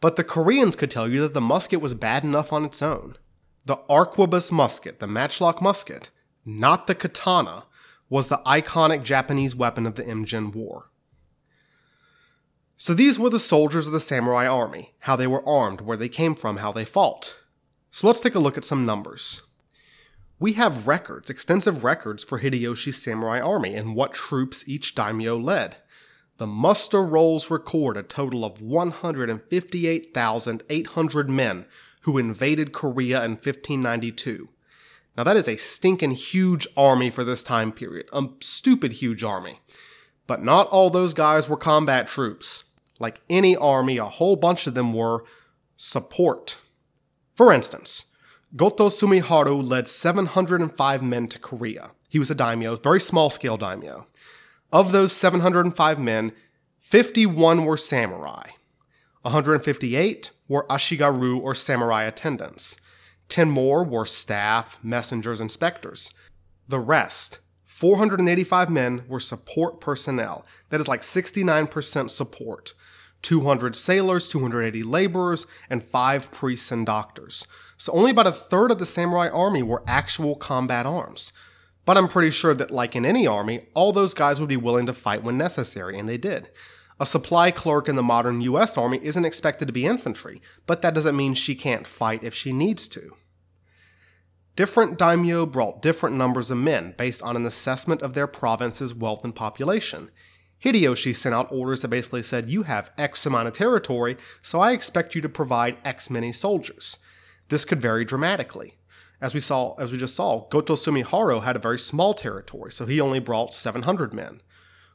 But 0.00 0.14
the 0.14 0.22
Koreans 0.22 0.76
could 0.76 0.92
tell 0.92 1.08
you 1.08 1.20
that 1.22 1.34
the 1.34 1.40
musket 1.40 1.80
was 1.80 1.92
bad 1.92 2.22
enough 2.22 2.52
on 2.52 2.64
its 2.64 2.80
own. 2.82 3.16
The 3.64 3.76
arquebus 3.88 4.50
musket, 4.50 4.98
the 4.98 5.06
matchlock 5.06 5.62
musket, 5.62 6.10
not 6.44 6.86
the 6.86 6.94
katana, 6.94 7.64
was 8.08 8.28
the 8.28 8.42
iconic 8.44 9.04
Japanese 9.04 9.54
weapon 9.54 9.86
of 9.86 9.94
the 9.94 10.02
Imjin 10.02 10.54
War. 10.54 10.90
So 12.76 12.94
these 12.94 13.18
were 13.18 13.30
the 13.30 13.38
soldiers 13.38 13.86
of 13.86 13.92
the 13.92 14.00
samurai 14.00 14.46
army, 14.46 14.94
how 15.00 15.14
they 15.14 15.28
were 15.28 15.48
armed, 15.48 15.82
where 15.82 15.96
they 15.96 16.08
came 16.08 16.34
from, 16.34 16.56
how 16.56 16.72
they 16.72 16.84
fought. 16.84 17.36
So 17.92 18.08
let's 18.08 18.20
take 18.20 18.34
a 18.34 18.40
look 18.40 18.58
at 18.58 18.64
some 18.64 18.84
numbers. 18.84 19.42
We 20.40 20.54
have 20.54 20.88
records, 20.88 21.30
extensive 21.30 21.84
records 21.84 22.24
for 22.24 22.40
Hideyoshi's 22.40 23.00
samurai 23.00 23.38
army 23.38 23.76
and 23.76 23.94
what 23.94 24.14
troops 24.14 24.66
each 24.66 24.96
daimyo 24.96 25.38
led. 25.38 25.76
The 26.38 26.48
muster 26.48 27.04
rolls 27.04 27.48
record 27.48 27.96
a 27.96 28.02
total 28.02 28.44
of 28.44 28.60
158,800 28.60 31.30
men 31.30 31.66
who 32.02 32.18
invaded 32.18 32.72
Korea 32.72 33.24
in 33.24 33.32
1592. 33.32 34.48
Now, 35.16 35.24
that 35.24 35.36
is 35.36 35.48
a 35.48 35.56
stinking 35.56 36.12
huge 36.12 36.66
army 36.76 37.10
for 37.10 37.24
this 37.24 37.42
time 37.42 37.72
period. 37.72 38.06
A 38.12 38.24
stupid 38.40 38.94
huge 38.94 39.22
army. 39.22 39.60
But 40.26 40.42
not 40.42 40.68
all 40.68 40.88
those 40.88 41.12
guys 41.12 41.48
were 41.48 41.56
combat 41.56 42.06
troops. 42.06 42.64
Like 42.98 43.20
any 43.28 43.56
army, 43.56 43.98
a 43.98 44.06
whole 44.06 44.36
bunch 44.36 44.66
of 44.66 44.74
them 44.74 44.94
were 44.94 45.24
support. 45.76 46.58
For 47.34 47.52
instance, 47.52 48.06
Goto 48.54 48.88
Sumiharu 48.88 49.66
led 49.66 49.88
705 49.88 51.02
men 51.02 51.28
to 51.28 51.38
Korea. 51.38 51.90
He 52.08 52.18
was 52.18 52.30
a 52.30 52.34
daimyo, 52.34 52.76
very 52.76 53.00
small 53.00 53.30
scale 53.30 53.56
daimyo. 53.56 54.06
Of 54.72 54.92
those 54.92 55.12
705 55.12 55.98
men, 55.98 56.32
51 56.78 57.64
were 57.64 57.76
samurai. 57.76 58.50
158 59.22 60.30
were 60.48 60.66
ashigaru 60.68 61.40
or 61.40 61.54
samurai 61.54 62.04
attendants. 62.04 62.76
10 63.28 63.50
more 63.50 63.84
were 63.84 64.04
staff, 64.04 64.78
messengers, 64.82 65.40
and 65.40 65.50
specters. 65.50 66.12
The 66.68 66.80
rest, 66.80 67.38
485 67.64 68.68
men, 68.68 69.04
were 69.08 69.20
support 69.20 69.80
personnel. 69.80 70.44
That 70.70 70.80
is 70.80 70.88
like 70.88 71.00
69% 71.00 72.10
support. 72.10 72.74
200 73.22 73.76
sailors, 73.76 74.28
280 74.28 74.82
laborers, 74.82 75.46
and 75.70 75.82
5 75.82 76.30
priests 76.30 76.72
and 76.72 76.84
doctors. 76.84 77.46
So 77.76 77.92
only 77.92 78.10
about 78.10 78.26
a 78.26 78.32
third 78.32 78.70
of 78.70 78.78
the 78.78 78.86
samurai 78.86 79.28
army 79.28 79.62
were 79.62 79.84
actual 79.86 80.34
combat 80.34 80.86
arms. 80.86 81.32
But 81.84 81.96
I'm 81.96 82.08
pretty 82.08 82.30
sure 82.30 82.54
that, 82.54 82.70
like 82.70 82.94
in 82.94 83.04
any 83.04 83.26
army, 83.26 83.66
all 83.74 83.92
those 83.92 84.14
guys 84.14 84.40
would 84.40 84.48
be 84.48 84.56
willing 84.56 84.86
to 84.86 84.92
fight 84.92 85.22
when 85.22 85.38
necessary, 85.38 85.98
and 85.98 86.08
they 86.08 86.18
did. 86.18 86.48
A 87.02 87.04
supply 87.04 87.50
clerk 87.50 87.88
in 87.88 87.96
the 87.96 88.02
modern 88.04 88.42
US 88.42 88.78
Army 88.78 89.00
isn't 89.02 89.24
expected 89.24 89.66
to 89.66 89.72
be 89.72 89.86
infantry, 89.86 90.40
but 90.68 90.82
that 90.82 90.94
doesn't 90.94 91.16
mean 91.16 91.34
she 91.34 91.56
can't 91.56 91.84
fight 91.84 92.22
if 92.22 92.32
she 92.32 92.52
needs 92.52 92.86
to. 92.86 93.16
Different 94.54 94.98
daimyo 94.98 95.44
brought 95.44 95.82
different 95.82 96.14
numbers 96.14 96.52
of 96.52 96.58
men 96.58 96.94
based 96.96 97.20
on 97.20 97.34
an 97.34 97.44
assessment 97.44 98.02
of 98.02 98.14
their 98.14 98.28
province's 98.28 98.94
wealth 98.94 99.24
and 99.24 99.34
population. 99.34 100.12
Hideyoshi 100.62 101.12
sent 101.12 101.34
out 101.34 101.50
orders 101.50 101.82
that 101.82 101.88
basically 101.88 102.22
said, 102.22 102.48
You 102.48 102.62
have 102.62 102.92
X 102.96 103.26
amount 103.26 103.48
of 103.48 103.54
territory, 103.54 104.16
so 104.40 104.60
I 104.60 104.70
expect 104.70 105.16
you 105.16 105.20
to 105.22 105.28
provide 105.28 105.78
X 105.84 106.08
many 106.08 106.30
soldiers. 106.30 106.98
This 107.48 107.64
could 107.64 107.82
vary 107.82 108.04
dramatically. 108.04 108.78
As 109.20 109.34
we 109.34 109.40
saw, 109.40 109.74
as 109.74 109.90
we 109.90 109.98
just 109.98 110.14
saw, 110.14 110.46
Goto 110.50 110.76
Sumiharu 110.76 111.42
had 111.42 111.56
a 111.56 111.58
very 111.58 111.80
small 111.80 112.14
territory, 112.14 112.70
so 112.70 112.86
he 112.86 113.00
only 113.00 113.18
brought 113.18 113.56
700 113.56 114.14
men. 114.14 114.40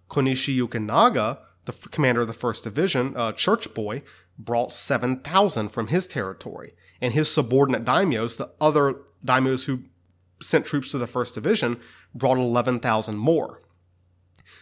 Konishi 0.10 0.58
Yukinaga, 0.58 1.40
the 1.68 1.90
commander 1.90 2.22
of 2.22 2.28
the 2.28 2.34
1st 2.34 2.64
Division, 2.64 3.14
a 3.16 3.32
church 3.32 3.74
boy, 3.74 4.02
brought 4.38 4.74
7,000 4.74 5.70
from 5.70 5.88
his 5.88 6.08
territory. 6.08 6.74
And 7.00 7.14
his 7.14 7.32
subordinate 7.32 7.86
daimyos, 7.86 8.38
the 8.38 8.50
other 8.60 8.96
daimyos 9.26 9.66
who 9.66 9.84
sent 10.42 10.66
troops 10.66 10.92
to 10.92 10.98
the 10.98 11.06
1st 11.06 11.36
Division 11.36 11.80
brought 12.14 12.38
11,000 12.38 13.18
more. 13.18 13.62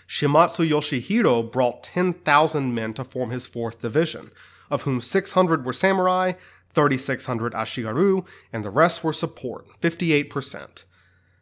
Shimazu 0.07 0.69
Yoshihiro 0.69 1.51
brought 1.51 1.83
10,000 1.83 2.73
men 2.73 2.93
to 2.93 3.03
form 3.03 3.31
his 3.31 3.47
4th 3.47 3.79
Division, 3.79 4.31
of 4.69 4.83
whom 4.83 5.01
600 5.01 5.65
were 5.65 5.73
samurai, 5.73 6.33
3,600 6.73 7.53
ashigaru, 7.53 8.25
and 8.51 8.63
the 8.63 8.69
rest 8.69 9.03
were 9.03 9.13
support, 9.13 9.67
58%. 9.81 10.83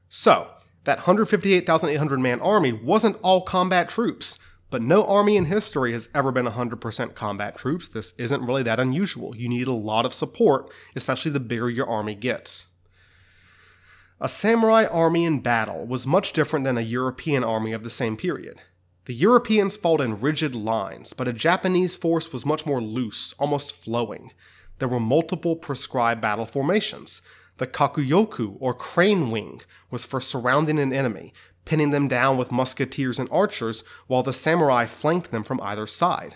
So, 0.08 0.50
that 0.84 1.00
158,800 1.00 2.20
man 2.20 2.40
army 2.40 2.72
wasn't 2.72 3.18
all 3.22 3.42
combat 3.42 3.90
troops, 3.90 4.38
but 4.74 4.82
no 4.82 5.06
army 5.06 5.38
in 5.38 5.46
history 5.46 5.92
has 5.92 6.10
ever 6.16 6.32
been 6.32 6.48
100% 6.48 7.14
combat 7.14 7.56
troops. 7.56 7.88
This 7.88 8.16
isn't 8.18 8.44
really 8.44 8.64
that 8.64 8.80
unusual. 8.80 9.38
You 9.38 9.48
need 9.48 9.68
a 9.68 9.72
lot 9.72 10.04
of 10.04 10.16
support, 10.16 10.68
especially 10.96 11.30
the 11.30 11.40
bigger 11.40 11.70
your 11.70 11.88
army 11.88 12.16
gets. 12.16 12.70
A 14.20 14.28
samurai 14.28 14.86
army 14.86 15.26
in 15.26 15.42
battle 15.42 15.86
was 15.86 16.08
much 16.08 16.34
different 16.34 16.66
than 16.66 16.80
a 16.80 16.82
European 16.82 17.44
army 17.44 17.72
of 17.72 17.84
the 17.84 17.90
same 17.92 18.18
period. 18.18 18.62
The 19.06 19.14
Europeans 19.14 19.76
fought 19.76 20.02
in 20.02 20.20
rigid 20.20 20.56
lines, 20.56 21.14
but 21.14 21.28
a 21.28 21.34
Japanese 21.34 21.96
force 21.96 22.34
was 22.34 22.44
much 22.44 22.66
more 22.66 22.82
loose, 22.82 23.36
almost 23.38 23.76
flowing. 23.76 24.32
There 24.80 24.90
were 24.90 25.00
multiple 25.00 25.56
prescribed 25.56 26.22
battle 26.22 26.48
formations. 26.48 27.22
The 27.58 27.68
kakuyoku, 27.68 28.58
or 28.60 28.74
crane 28.74 29.30
wing, 29.30 29.62
was 29.92 30.04
for 30.04 30.20
surrounding 30.20 30.80
an 30.80 30.92
enemy, 30.92 31.32
pinning 31.66 31.92
them 31.92 32.08
down 32.08 32.38
with 32.38 32.52
musketeers 32.52 33.20
and 33.20 33.30
archers, 33.32 33.84
while 34.08 34.24
the 34.24 34.34
samurai 34.34 34.86
flanked 34.86 35.32
them 35.32 35.44
from 35.44 35.62
either 35.62 35.88
side. 35.88 36.36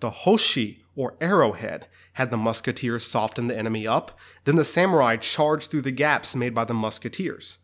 The 0.00 0.10
hoshi, 0.10 0.84
or 0.96 1.14
arrowhead, 1.20 1.86
had 2.14 2.30
the 2.30 2.36
musketeers 2.36 3.04
soften 3.04 3.46
the 3.46 3.56
enemy 3.56 3.86
up, 3.86 4.18
then 4.44 4.56
the 4.56 4.64
samurai 4.64 5.16
charged 5.16 5.70
through 5.70 5.82
the 5.82 5.90
gaps 5.90 6.36
made 6.36 6.54
by 6.54 6.64
the 6.64 6.74
musketeers. 6.74 7.58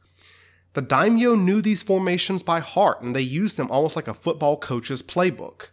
The 0.74 0.82
daimyo 0.82 1.34
knew 1.34 1.60
these 1.60 1.82
formations 1.82 2.42
by 2.42 2.60
heart, 2.60 3.02
and 3.02 3.14
they 3.14 3.22
used 3.22 3.56
them 3.56 3.70
almost 3.70 3.96
like 3.96 4.08
a 4.08 4.14
football 4.14 4.56
coach's 4.56 5.02
playbook. 5.02 5.68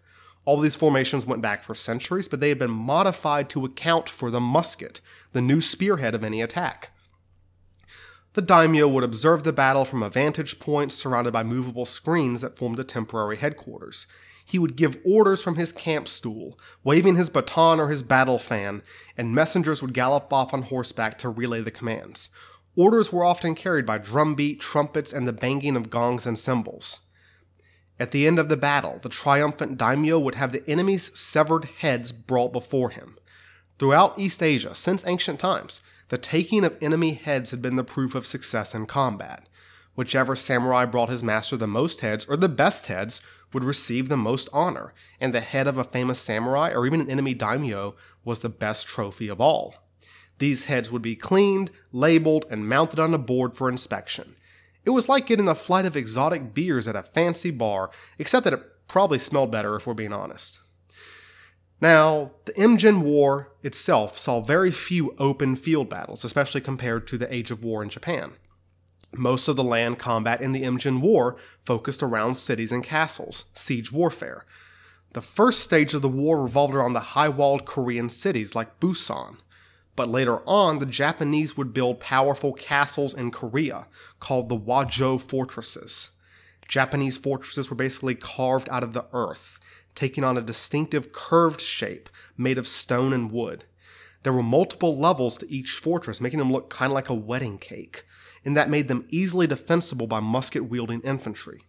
All 0.45 0.59
these 0.59 0.75
formations 0.75 1.25
went 1.25 1.41
back 1.41 1.63
for 1.63 1.73
centuries, 1.73 2.27
but 2.27 2.39
they 2.39 2.49
had 2.49 2.59
been 2.59 2.71
modified 2.71 3.49
to 3.49 3.65
account 3.65 4.09
for 4.09 4.29
the 4.29 4.39
musket, 4.39 5.01
the 5.31 5.41
new 5.41 5.59
spearhead 5.59 6.15
of 6.15 6.23
any 6.23 6.41
attack. 6.41 6.91
The 8.35 8.41
daimyo 8.41 8.89
would 8.89 9.05
observe 9.05 9.43
the 9.43 9.53
battle 9.53 9.85
from 9.85 10.03
a 10.03 10.09
vantage 10.09 10.59
point 10.59 10.91
surrounded 10.91 11.31
by 11.31 11.43
movable 11.43 11.85
screens 11.85 12.41
that 12.41 12.57
formed 12.57 12.77
a 12.79 12.83
temporary 12.83 13.37
headquarters. 13.37 14.07
He 14.43 14.59
would 14.59 14.75
give 14.75 14.99
orders 15.05 15.41
from 15.41 15.55
his 15.55 15.71
camp 15.71 16.09
stool, 16.09 16.59
waving 16.83 17.15
his 17.15 17.29
baton 17.29 17.79
or 17.79 17.87
his 17.87 18.03
battle 18.03 18.37
fan, 18.37 18.81
and 19.17 19.33
messengers 19.33 19.81
would 19.81 19.93
gallop 19.93 20.33
off 20.33 20.53
on 20.53 20.63
horseback 20.63 21.17
to 21.19 21.29
relay 21.29 21.61
the 21.61 21.71
commands. 21.71 22.27
Orders 22.75 23.09
were 23.13 23.23
often 23.23 23.55
carried 23.55 23.85
by 23.85 23.99
drumbeat, 23.99 24.59
trumpets, 24.59 25.13
and 25.13 25.25
the 25.25 25.31
banging 25.31 25.77
of 25.77 25.89
gongs 25.89 26.27
and 26.27 26.37
cymbals. 26.37 26.99
At 27.97 28.11
the 28.11 28.27
end 28.27 28.37
of 28.37 28.49
the 28.49 28.57
battle, 28.57 28.99
the 29.01 29.07
triumphant 29.07 29.77
daimyo 29.77 30.19
would 30.19 30.35
have 30.35 30.51
the 30.51 30.69
enemy's 30.69 31.17
severed 31.17 31.69
heads 31.79 32.11
brought 32.11 32.51
before 32.51 32.89
him. 32.89 33.17
Throughout 33.79 34.19
East 34.19 34.43
Asia, 34.43 34.75
since 34.75 35.07
ancient 35.07 35.39
times, 35.39 35.79
the 36.09 36.17
taking 36.17 36.63
of 36.63 36.77
enemy 36.81 37.13
heads 37.13 37.51
had 37.51 37.61
been 37.61 37.75
the 37.75 37.83
proof 37.83 38.15
of 38.15 38.25
success 38.27 38.75
in 38.75 38.85
combat. 38.85 39.47
Whichever 39.95 40.35
samurai 40.35 40.85
brought 40.85 41.09
his 41.09 41.23
master 41.23 41.57
the 41.57 41.67
most 41.67 42.01
heads, 42.01 42.25
or 42.25 42.37
the 42.37 42.49
best 42.49 42.87
heads, 42.87 43.21
would 43.53 43.63
receive 43.63 44.09
the 44.09 44.17
most 44.17 44.49
honor, 44.51 44.93
and 45.19 45.33
the 45.33 45.41
head 45.41 45.67
of 45.67 45.77
a 45.77 45.83
famous 45.83 46.19
samurai 46.19 46.71
or 46.71 46.85
even 46.85 46.99
an 46.99 47.09
enemy 47.09 47.33
daimyo 47.33 47.95
was 48.25 48.41
the 48.41 48.49
best 48.49 48.85
trophy 48.85 49.29
of 49.29 49.39
all. 49.39 49.75
These 50.37 50.65
heads 50.65 50.91
would 50.91 51.01
be 51.01 51.15
cleaned, 51.15 51.71
labeled, 51.93 52.45
and 52.49 52.67
mounted 52.67 52.99
on 52.99 53.13
a 53.13 53.17
board 53.17 53.55
for 53.55 53.69
inspection. 53.69 54.35
It 54.83 54.89
was 54.89 55.07
like 55.07 55.25
getting 55.25 55.47
a 55.47 55.55
flight 55.55 55.85
of 55.85 55.95
exotic 55.95 56.53
beers 56.53 56.87
at 56.87 56.95
a 56.95 57.03
fancy 57.03 57.49
bar, 57.49 57.89
except 58.19 58.43
that 58.43 58.53
it 58.53 58.87
probably 58.87 59.17
smelled 59.17 59.51
better 59.51 59.75
if 59.75 59.87
we're 59.87 59.93
being 59.93 60.13
honest. 60.13 60.59
Now, 61.81 62.31
the 62.45 62.53
Imjin 62.53 63.01
War 63.01 63.51
itself 63.61 64.17
saw 64.17 64.41
very 64.41 64.71
few 64.71 65.13
open 65.17 65.55
field 65.55 65.89
battles, 65.89 66.23
especially 66.23 66.61
compared 66.61 67.05
to 67.07 67.17
the 67.17 67.31
Age 67.33 67.51
of 67.51 67.63
War 67.63 67.83
in 67.83 67.89
Japan. 67.89 68.33
Most 69.13 69.47
of 69.47 69.55
the 69.55 69.63
land 69.63 69.99
combat 69.99 70.41
in 70.41 70.51
the 70.51 70.63
Imjin 70.63 71.01
War 71.01 71.37
focused 71.65 72.01
around 72.01 72.35
cities 72.35 72.71
and 72.71 72.83
castles, 72.83 73.45
siege 73.53 73.91
warfare. 73.91 74.45
The 75.13 75.21
first 75.21 75.61
stage 75.61 75.93
of 75.93 76.01
the 76.01 76.09
war 76.09 76.43
revolved 76.43 76.75
around 76.75 76.93
the 76.93 76.99
high 76.99 77.29
walled 77.29 77.65
Korean 77.65 78.09
cities 78.09 78.55
like 78.55 78.79
Busan. 78.79 79.37
But 79.95 80.09
later 80.09 80.39
on, 80.45 80.79
the 80.79 80.85
Japanese 80.85 81.55
would 81.55 81.73
build 81.73 82.01
powerful 82.01 82.51
castles 82.51 83.13
in 83.13 83.31
Korea 83.31 83.87
called 84.19 84.49
the 84.49 84.57
Wajo 84.57 85.17
fortresses. 85.17 86.09
Japanese 86.67 87.17
fortresses 87.17 87.69
were 87.69 87.77
basically 87.77 88.15
carved 88.15 88.67
out 88.69 88.83
of 88.83 88.91
the 88.91 89.05
earth, 89.13 89.59
taking 89.95 90.23
on 90.23 90.37
a 90.37 90.41
distinctive 90.41 91.11
curved 91.11 91.61
shape 91.61 92.09
made 92.37 92.57
of 92.57 92.67
stone 92.67 93.13
and 93.13 93.31
wood. 93.31 93.65
There 94.23 94.33
were 94.33 94.43
multiple 94.43 94.97
levels 94.97 95.37
to 95.37 95.51
each 95.51 95.71
fortress, 95.71 96.21
making 96.21 96.39
them 96.39 96.51
look 96.51 96.69
kind 96.69 96.91
of 96.91 96.95
like 96.95 97.09
a 97.09 97.13
wedding 97.13 97.57
cake, 97.57 98.05
and 98.43 98.55
that 98.57 98.69
made 98.69 98.87
them 98.87 99.07
easily 99.09 99.47
defensible 99.47 100.07
by 100.07 100.19
musket 100.19 100.65
wielding 100.65 101.01
infantry. 101.01 101.61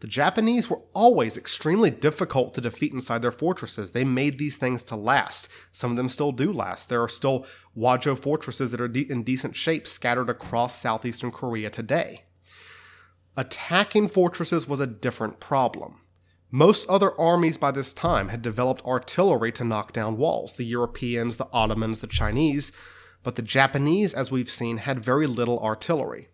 The 0.00 0.06
Japanese 0.08 0.68
were 0.68 0.82
always 0.92 1.36
extremely 1.36 1.90
difficult 1.90 2.52
to 2.54 2.60
defeat 2.60 2.92
inside 2.92 3.22
their 3.22 3.32
fortresses. 3.32 3.92
They 3.92 4.04
made 4.04 4.38
these 4.38 4.56
things 4.56 4.82
to 4.84 4.96
last. 4.96 5.48
Some 5.72 5.92
of 5.92 5.96
them 5.96 6.08
still 6.08 6.32
do 6.32 6.52
last. 6.52 6.88
There 6.88 7.02
are 7.02 7.08
still 7.08 7.46
Wajo 7.74 8.14
fortresses 8.14 8.70
that 8.70 8.80
are 8.80 8.88
de- 8.88 9.10
in 9.10 9.22
decent 9.22 9.56
shape 9.56 9.86
scattered 9.86 10.28
across 10.28 10.78
southeastern 10.78 11.30
Korea 11.30 11.70
today. 11.70 12.24
Attacking 13.36 14.08
fortresses 14.08 14.68
was 14.68 14.80
a 14.80 14.86
different 14.86 15.40
problem. 15.40 16.00
Most 16.54 16.88
other 16.88 17.20
armies 17.20 17.58
by 17.58 17.72
this 17.72 17.92
time 17.92 18.28
had 18.28 18.40
developed 18.40 18.86
artillery 18.86 19.50
to 19.50 19.64
knock 19.64 19.92
down 19.92 20.16
walls 20.16 20.54
the 20.54 20.62
Europeans, 20.62 21.36
the 21.36 21.48
Ottomans, 21.52 21.98
the 21.98 22.06
Chinese, 22.06 22.70
but 23.24 23.34
the 23.34 23.42
Japanese, 23.42 24.14
as 24.14 24.30
we've 24.30 24.48
seen, 24.48 24.76
had 24.76 25.04
very 25.04 25.26
little 25.26 25.58
artillery. 25.58 26.28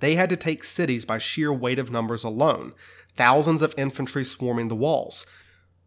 They 0.00 0.14
had 0.14 0.30
to 0.30 0.36
take 0.38 0.64
cities 0.64 1.04
by 1.04 1.18
sheer 1.18 1.52
weight 1.52 1.78
of 1.78 1.90
numbers 1.90 2.24
alone, 2.24 2.72
thousands 3.16 3.60
of 3.60 3.74
infantry 3.76 4.24
swarming 4.24 4.68
the 4.68 4.74
walls. 4.74 5.26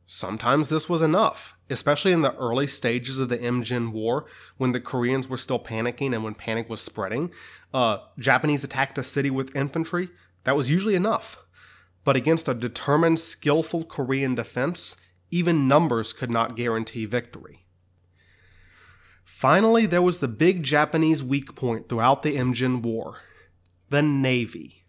Sometimes 0.06 0.70
this 0.70 0.88
was 0.88 1.02
enough, 1.02 1.56
especially 1.67 2.12
in 2.12 2.22
the 2.22 2.36
early 2.36 2.67
stages 2.67 3.17
of 3.17 3.30
the 3.30 3.39
Imjin 3.39 3.91
War, 3.91 4.28
when 4.58 4.72
the 4.72 4.80
Koreans 4.80 5.28
were 5.28 5.36
still 5.36 5.58
panicking 5.58 6.13
and 6.13 6.24
when 6.24 6.36
panic 6.36 6.70
was 6.70 6.80
spreading. 6.80 7.32
Uh, 7.74 8.02
Japanese 8.20 8.63
attacked 8.63 9.00
a 9.00 9.04
city 9.04 9.32
with 9.32 9.56
infantry, 9.56 10.10
that 10.43 10.56
was 10.56 10.70
usually 10.70 10.93
enough. 10.93 11.43
But 12.08 12.15
against 12.15 12.48
a 12.48 12.54
determined, 12.54 13.20
skillful 13.20 13.84
Korean 13.84 14.34
defense, 14.34 14.96
even 15.30 15.67
numbers 15.67 16.13
could 16.13 16.32
not 16.32 16.56
guarantee 16.56 17.04
victory. 17.04 17.65
Finally, 19.26 19.88
there 19.88 20.02
was 20.02 20.20
the 20.20 20.30
big 20.30 20.63
Japanese 20.63 21.22
weak 21.22 21.54
point 21.54 21.89
throughout 21.89 22.24
the 22.24 22.38
Imjin 22.38 22.82
War 22.82 23.17
the 23.89 24.02
Navy. 24.02 24.86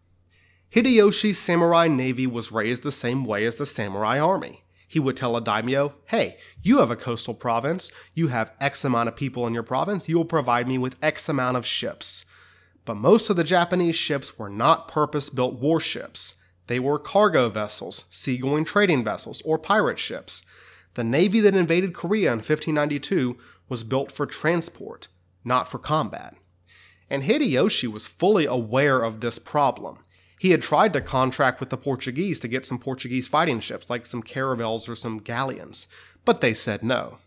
Hideyoshi's 0.73 1.39
samurai 1.39 1.89
navy 1.89 2.29
was 2.29 2.53
raised 2.53 2.85
the 2.85 2.93
same 2.93 3.25
way 3.25 3.45
as 3.45 3.57
the 3.57 3.67
samurai 3.67 4.21
army. 4.21 4.63
He 4.87 5.01
would 5.01 5.17
tell 5.17 5.37
a 5.37 5.41
daimyo, 5.41 5.95
hey, 6.05 6.39
you 6.63 6.79
have 6.79 6.93
a 6.93 6.97
coastal 6.97 7.35
province, 7.35 7.91
you 8.15 8.29
have 8.29 8.53
X 8.61 8.85
amount 8.85 9.09
of 9.09 9.17
people 9.17 9.45
in 9.49 9.55
your 9.55 9.65
province, 9.65 10.09
you 10.09 10.17
will 10.17 10.25
provide 10.25 10.69
me 10.69 10.79
with 10.79 10.95
X 11.03 11.29
amount 11.29 11.57
of 11.57 11.67
ships. 11.67 12.25
But 12.85 12.95
most 12.95 13.29
of 13.29 13.35
the 13.35 13.43
Japanese 13.43 13.97
ships 13.97 14.39
were 14.39 14.49
not 14.49 14.87
purpose 14.87 15.31
built 15.31 15.55
warships. 15.55 16.37
They 16.69 16.79
were 16.79 16.99
cargo 16.99 17.51
vessels, 17.51 18.05
seagoing 18.09 18.65
trading 18.65 19.05
vessels, 19.05 19.43
or 19.45 19.59
pirate 19.59 19.99
ships. 19.99 20.43
The 20.95 21.05
navy 21.05 21.41
that 21.41 21.55
invaded 21.55 21.95
Korea 21.95 22.29
in 22.29 22.39
1592 22.39 23.37
was 23.69 23.85
built 23.85 24.11
for 24.11 24.25
transport, 24.25 25.09
not 25.45 25.69
for 25.69 25.79
combat 25.79 26.37
and 27.11 27.23
Hideyoshi 27.23 27.91
was 27.91 28.07
fully 28.07 28.47
aware 28.47 29.01
of 29.01 29.21
this 29.21 29.39
problem. 29.39 30.01
He 30.39 30.51
had 30.51 30.63
tried 30.63 30.93
to 30.93 31.01
contract 31.01 31.59
with 31.59 31.71
the 31.71 31.77
Portuguese 31.77 32.39
to 32.41 32.49
get 32.49 32.65
some 32.65 32.79
Portuguese 32.79 33.27
fighting 33.27 33.61
ships, 33.61 33.91
like 33.91 34.07
some 34.07 34.23
caravels 34.23 34.89
or 34.89 34.95
some 34.95 35.19
galleons, 35.19 35.89
but 36.25 36.41
they 36.41 36.55
said 36.55 36.83
no. 36.83 37.19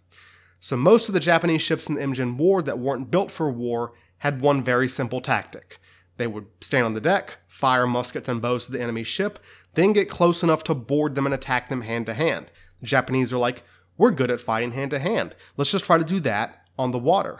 So 0.59 0.77
most 0.77 1.09
of 1.09 1.13
the 1.13 1.19
Japanese 1.19 1.61
ships 1.61 1.89
in 1.89 1.95
the 1.95 2.01
Imjin 2.01 2.37
War 2.37 2.61
that 2.61 2.79
weren't 2.79 3.11
built 3.11 3.31
for 3.31 3.51
war 3.51 3.93
had 4.19 4.41
one 4.41 4.63
very 4.63 4.87
simple 4.87 5.19
tactic. 5.19 5.79
They 6.21 6.27
would 6.27 6.45
stand 6.61 6.85
on 6.85 6.93
the 6.93 7.01
deck, 7.01 7.37
fire 7.47 7.87
muskets 7.87 8.29
and 8.29 8.39
bows 8.39 8.67
to 8.67 8.71
the 8.71 8.79
enemy 8.79 9.01
ship, 9.01 9.39
then 9.73 9.91
get 9.91 10.07
close 10.07 10.43
enough 10.43 10.63
to 10.65 10.75
board 10.75 11.15
them 11.15 11.25
and 11.25 11.33
attack 11.33 11.67
them 11.67 11.81
hand 11.81 12.05
to 12.05 12.13
hand. 12.13 12.51
The 12.79 12.85
Japanese 12.85 13.33
are 13.33 13.39
like, 13.39 13.63
we're 13.97 14.11
good 14.11 14.29
at 14.29 14.39
fighting 14.39 14.73
hand 14.73 14.91
to 14.91 14.99
hand. 14.99 15.35
Let's 15.57 15.71
just 15.71 15.85
try 15.85 15.97
to 15.97 16.03
do 16.03 16.19
that 16.19 16.63
on 16.77 16.91
the 16.91 16.99
water. 16.99 17.39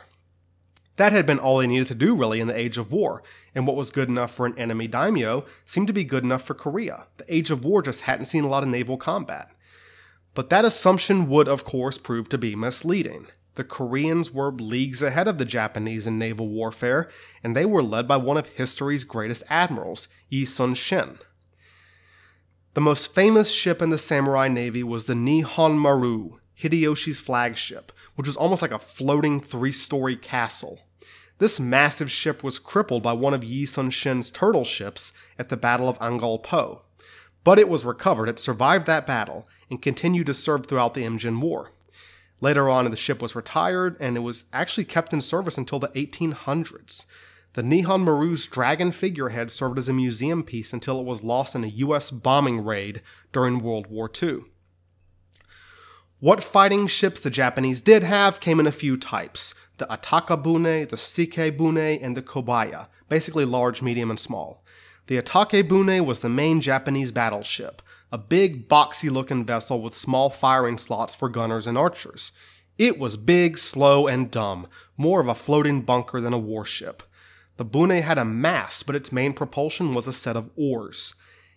That 0.95 1.11
had 1.11 1.27
been 1.27 1.37
all 1.37 1.59
they 1.59 1.67
needed 1.67 1.89
to 1.89 1.93
do 1.93 2.15
really 2.15 2.39
in 2.39 2.47
the 2.47 2.57
Age 2.57 2.79
of 2.79 2.91
War, 2.91 3.21
and 3.53 3.67
what 3.67 3.75
was 3.75 3.91
good 3.91 4.09
enough 4.09 4.33
for 4.33 4.47
an 4.47 4.57
enemy 4.57 4.87
daimyo 4.87 5.45
seemed 5.63 5.85
to 5.85 5.93
be 5.93 6.03
good 6.03 6.23
enough 6.23 6.41
for 6.41 6.55
Korea. 6.55 7.05
The 7.17 7.31
Age 7.31 7.51
of 7.51 7.63
War 7.63 7.83
just 7.83 8.01
hadn't 8.01 8.25
seen 8.25 8.43
a 8.43 8.49
lot 8.49 8.63
of 8.63 8.69
naval 8.69 8.97
combat. 8.97 9.51
But 10.33 10.49
that 10.49 10.65
assumption 10.65 11.29
would, 11.29 11.47
of 11.47 11.65
course, 11.65 11.99
prove 11.99 12.29
to 12.29 12.39
be 12.39 12.55
misleading. 12.55 13.27
The 13.55 13.63
Koreans 13.63 14.31
were 14.31 14.51
leagues 14.51 15.01
ahead 15.01 15.27
of 15.27 15.37
the 15.37 15.45
Japanese 15.45 16.07
in 16.07 16.17
naval 16.17 16.47
warfare, 16.47 17.09
and 17.43 17.55
they 17.55 17.65
were 17.65 17.83
led 17.83 18.07
by 18.07 18.17
one 18.17 18.37
of 18.37 18.47
history's 18.47 19.03
greatest 19.03 19.43
admirals, 19.49 20.07
Yi 20.29 20.45
Sun 20.45 20.75
Shin. 20.75 21.17
The 22.73 22.81
most 22.81 23.13
famous 23.13 23.51
ship 23.51 23.81
in 23.81 23.89
the 23.89 23.97
samurai 23.97 24.47
navy 24.47 24.83
was 24.83 25.03
the 25.03 25.13
Nihon 25.13 25.77
Maru, 25.77 26.39
Hideyoshi's 26.61 27.19
flagship, 27.19 27.91
which 28.15 28.27
was 28.27 28.37
almost 28.37 28.61
like 28.61 28.71
a 28.71 28.79
floating 28.79 29.41
three 29.41 29.73
story 29.73 30.15
castle. 30.15 30.79
This 31.39 31.59
massive 31.59 32.09
ship 32.09 32.43
was 32.43 32.59
crippled 32.59 33.03
by 33.03 33.13
one 33.13 33.33
of 33.33 33.43
Yi 33.43 33.65
Sun 33.65 33.89
Shin's 33.89 34.31
turtle 34.31 34.63
ships 34.63 35.11
at 35.37 35.49
the 35.49 35.57
Battle 35.57 35.89
of 35.89 35.99
Angol 35.99 36.41
Po. 36.41 36.83
But 37.43 37.59
it 37.59 37.67
was 37.67 37.83
recovered, 37.83 38.29
it 38.29 38.39
survived 38.39 38.85
that 38.85 39.07
battle, 39.07 39.47
and 39.69 39.81
continued 39.81 40.27
to 40.27 40.33
serve 40.33 40.67
throughout 40.67 40.93
the 40.93 41.03
Imjin 41.03 41.41
War. 41.41 41.71
Later 42.41 42.67
on, 42.67 42.89
the 42.89 42.97
ship 42.97 43.21
was 43.21 43.35
retired, 43.35 43.95
and 43.99 44.17
it 44.17 44.21
was 44.21 44.45
actually 44.51 44.85
kept 44.85 45.13
in 45.13 45.21
service 45.21 45.57
until 45.57 45.79
the 45.79 45.89
1800s. 45.89 47.05
The 47.53 47.61
Nihon 47.61 48.03
Maru's 48.03 48.47
dragon 48.47 48.91
figurehead 48.91 49.51
served 49.51 49.77
as 49.77 49.87
a 49.87 49.93
museum 49.93 50.43
piece 50.43 50.73
until 50.73 50.99
it 50.99 51.05
was 51.05 51.23
lost 51.23 51.53
in 51.53 51.63
a 51.63 51.67
US 51.67 52.09
bombing 52.09 52.63
raid 52.63 53.01
during 53.31 53.59
World 53.59 53.87
War 53.87 54.09
II. 54.21 54.45
What 56.19 56.43
fighting 56.43 56.87
ships 56.87 57.19
the 57.19 57.29
Japanese 57.29 57.81
did 57.81 58.03
have 58.03 58.39
came 58.39 58.59
in 58.59 58.67
a 58.67 58.71
few 58.71 58.97
types 58.97 59.53
the 59.77 59.87
Atakebune, 59.87 60.87
the 60.89 60.95
Sekibune, 60.95 61.99
and 62.01 62.15
the 62.15 62.21
Kobaya, 62.21 62.87
basically 63.09 63.45
large, 63.45 63.81
medium, 63.81 64.11
and 64.11 64.19
small. 64.19 64.63
The 65.07 65.19
Atakebune 65.19 66.05
was 66.05 66.21
the 66.21 66.29
main 66.29 66.61
Japanese 66.61 67.11
battleship, 67.11 67.81
a 68.11 68.17
big, 68.17 68.67
boxy 68.67 69.09
looking 69.09 69.45
vessel 69.45 69.81
with 69.81 69.95
small 69.95 70.29
firing 70.29 70.77
slots 70.77 71.15
for 71.15 71.29
gunners 71.29 71.65
and 71.65 71.77
archers. 71.77 72.31
It 72.77 72.99
was 72.99 73.15
big, 73.15 73.57
slow, 73.57 74.07
and 74.07 74.29
dumb, 74.29 74.67
more 74.97 75.21
of 75.21 75.27
a 75.27 75.35
floating 75.35 75.81
bunker 75.81 76.19
than 76.19 76.33
a 76.33 76.39
warship. 76.39 77.03
The 77.57 77.65
Bune 77.65 77.91
had 77.91 78.17
a 78.17 78.25
mast, 78.25 78.85
but 78.85 78.95
its 78.95 79.11
main 79.11 79.33
propulsion 79.33 79.93
was 79.93 80.07
a 80.07 80.13
set 80.13 80.35
of 80.35 80.49
oars. 80.55 81.15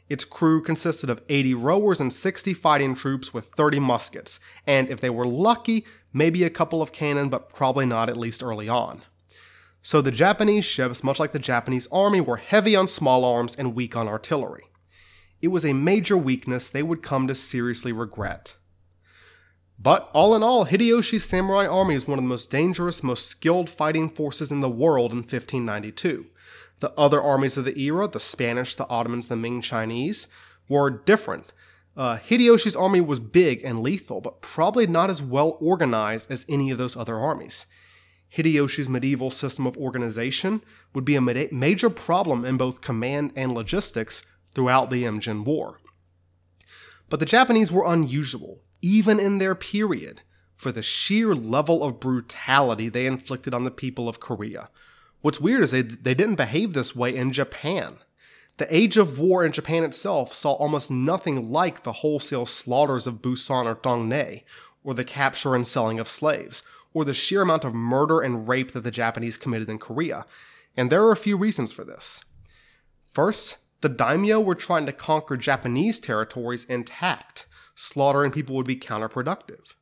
Its 0.08 0.24
crew 0.24 0.60
consisted 0.60 1.08
of 1.08 1.22
80 1.28 1.54
rowers 1.54 2.00
and 2.00 2.12
60 2.12 2.52
fighting 2.54 2.94
troops 2.94 3.32
with 3.32 3.46
30 3.56 3.80
muskets, 3.80 4.38
and 4.66 4.88
if 4.90 5.00
they 5.00 5.08
were 5.08 5.26
lucky, 5.26 5.86
maybe 6.12 6.44
a 6.44 6.50
couple 6.50 6.82
of 6.82 6.92
cannon, 6.92 7.30
but 7.30 7.48
probably 7.48 7.86
not 7.86 8.10
at 8.10 8.16
least 8.16 8.42
early 8.42 8.68
on. 8.68 9.02
So 9.80 10.00
the 10.00 10.12
Japanese 10.12 10.64
ships, 10.64 11.02
much 11.02 11.18
like 11.18 11.32
the 11.32 11.38
Japanese 11.38 11.88
army, 11.90 12.20
were 12.20 12.36
heavy 12.36 12.76
on 12.76 12.86
small 12.86 13.24
arms 13.24 13.56
and 13.56 13.74
weak 13.74 13.96
on 13.96 14.08
artillery. 14.08 14.64
It 15.44 15.50
was 15.50 15.66
a 15.66 15.74
major 15.74 16.16
weakness 16.16 16.70
they 16.70 16.82
would 16.82 17.02
come 17.02 17.26
to 17.26 17.34
seriously 17.34 17.92
regret. 17.92 18.56
But 19.78 20.08
all 20.14 20.34
in 20.34 20.42
all, 20.42 20.64
Hideyoshi's 20.64 21.26
samurai 21.26 21.66
army 21.66 21.96
is 21.96 22.08
one 22.08 22.18
of 22.18 22.24
the 22.24 22.28
most 22.28 22.50
dangerous, 22.50 23.02
most 23.02 23.26
skilled 23.26 23.68
fighting 23.68 24.08
forces 24.08 24.50
in 24.50 24.60
the 24.60 24.70
world 24.70 25.12
in 25.12 25.18
1592. 25.18 26.28
The 26.80 26.92
other 26.92 27.20
armies 27.20 27.58
of 27.58 27.66
the 27.66 27.78
era, 27.78 28.08
the 28.08 28.20
Spanish, 28.20 28.74
the 28.74 28.88
Ottomans, 28.88 29.26
the 29.26 29.36
Ming 29.36 29.60
Chinese, 29.60 30.28
were 30.66 30.88
different. 30.88 31.52
Uh, 31.94 32.16
Hideyoshi's 32.16 32.74
army 32.74 33.02
was 33.02 33.20
big 33.20 33.60
and 33.62 33.82
lethal, 33.82 34.22
but 34.22 34.40
probably 34.40 34.86
not 34.86 35.10
as 35.10 35.20
well 35.20 35.58
organized 35.60 36.30
as 36.30 36.46
any 36.48 36.70
of 36.70 36.78
those 36.78 36.96
other 36.96 37.18
armies. 37.18 37.66
Hideyoshi's 38.34 38.88
medieval 38.88 39.30
system 39.30 39.66
of 39.66 39.76
organization 39.76 40.62
would 40.94 41.04
be 41.04 41.16
a 41.16 41.20
major 41.20 41.90
problem 41.90 42.46
in 42.46 42.56
both 42.56 42.80
command 42.80 43.34
and 43.36 43.52
logistics 43.52 44.24
throughout 44.54 44.90
the 44.90 45.04
Imjin 45.04 45.44
War. 45.44 45.78
But 47.10 47.20
the 47.20 47.26
Japanese 47.26 47.70
were 47.70 47.84
unusual, 47.86 48.60
even 48.82 49.20
in 49.20 49.38
their 49.38 49.54
period, 49.54 50.22
for 50.56 50.72
the 50.72 50.82
sheer 50.82 51.34
level 51.34 51.82
of 51.82 52.00
brutality 52.00 52.88
they 52.88 53.06
inflicted 53.06 53.52
on 53.54 53.64
the 53.64 53.70
people 53.70 54.08
of 54.08 54.20
Korea. 54.20 54.68
What's 55.20 55.40
weird 55.40 55.62
is 55.62 55.70
they, 55.70 55.82
they 55.82 56.14
didn't 56.14 56.36
behave 56.36 56.72
this 56.72 56.94
way 56.94 57.14
in 57.14 57.32
Japan. 57.32 57.98
The 58.56 58.74
age 58.74 58.96
of 58.96 59.18
war 59.18 59.44
in 59.44 59.52
Japan 59.52 59.82
itself 59.84 60.32
saw 60.32 60.52
almost 60.52 60.90
nothing 60.90 61.50
like 61.50 61.82
the 61.82 61.92
wholesale 61.92 62.46
slaughters 62.46 63.06
of 63.06 63.22
Busan 63.22 63.66
or 63.66 63.74
Dongnae, 63.74 64.44
or 64.84 64.94
the 64.94 65.02
capture 65.02 65.54
and 65.54 65.66
selling 65.66 65.98
of 65.98 66.08
slaves, 66.08 66.62
or 66.92 67.04
the 67.04 67.14
sheer 67.14 67.42
amount 67.42 67.64
of 67.64 67.74
murder 67.74 68.20
and 68.20 68.46
rape 68.46 68.72
that 68.72 68.84
the 68.84 68.90
Japanese 68.90 69.36
committed 69.36 69.68
in 69.68 69.78
Korea. 69.78 70.26
And 70.76 70.90
there 70.90 71.02
are 71.04 71.12
a 71.12 71.16
few 71.16 71.36
reasons 71.36 71.72
for 71.72 71.84
this. 71.84 72.22
First, 73.10 73.58
the 73.84 73.90
daimyo 73.90 74.40
were 74.40 74.54
trying 74.54 74.86
to 74.86 74.94
conquer 74.94 75.36
Japanese 75.36 76.00
territories 76.00 76.64
intact. 76.64 77.44
Slaughtering 77.74 78.30
people 78.30 78.56
would 78.56 78.64
be 78.64 78.76
counterproductive. 78.76 79.74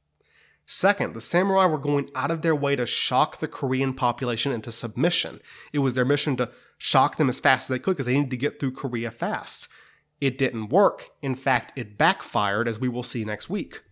Second, 0.66 1.14
the 1.14 1.20
samurai 1.20 1.66
were 1.66 1.78
going 1.78 2.10
out 2.12 2.32
of 2.32 2.42
their 2.42 2.56
way 2.56 2.74
to 2.74 2.84
shock 2.84 3.38
the 3.38 3.46
Korean 3.46 3.94
population 3.94 4.50
into 4.50 4.72
submission. 4.72 5.40
It 5.72 5.78
was 5.78 5.94
their 5.94 6.04
mission 6.04 6.36
to 6.38 6.50
shock 6.78 7.14
them 7.14 7.28
as 7.28 7.38
fast 7.38 7.66
as 7.66 7.68
they 7.68 7.78
could 7.78 7.92
because 7.92 8.06
they 8.06 8.14
needed 8.16 8.30
to 8.32 8.36
get 8.36 8.58
through 8.58 8.72
Korea 8.72 9.12
fast. 9.12 9.68
It 10.20 10.36
didn't 10.36 10.70
work. 10.70 11.10
In 11.22 11.36
fact, 11.36 11.72
it 11.76 11.96
backfired, 11.96 12.66
as 12.66 12.80
we 12.80 12.88
will 12.88 13.04
see 13.04 13.24
next 13.24 13.48
week. 13.48 13.82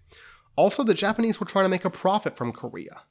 Also, 0.57 0.83
the 0.83 0.92
Japanese 0.92 1.38
were 1.38 1.46
trying 1.46 1.66
to 1.66 1.70
make 1.70 1.85
a 1.85 1.90
profit 1.90 2.37
from 2.37 2.53
Korea. 2.53 3.03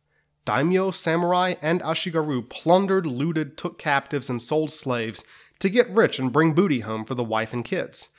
Daimyo, 0.43 0.91
samurai, 0.91 1.55
and 1.61 1.81
ashigaru 1.81 2.49
plundered, 2.49 3.05
looted, 3.05 3.57
took 3.57 3.79
captives, 3.79 4.29
and 4.29 4.41
sold 4.41 4.69
slaves 4.69 5.23
to 5.59 5.69
get 5.69 5.89
rich 5.89 6.19
and 6.19 6.31
bring 6.31 6.53
booty 6.53 6.81
home 6.81 7.05
for 7.05 7.15
the 7.15 7.23
wife 7.23 7.53
and 7.53 7.65
kids. 7.65 8.09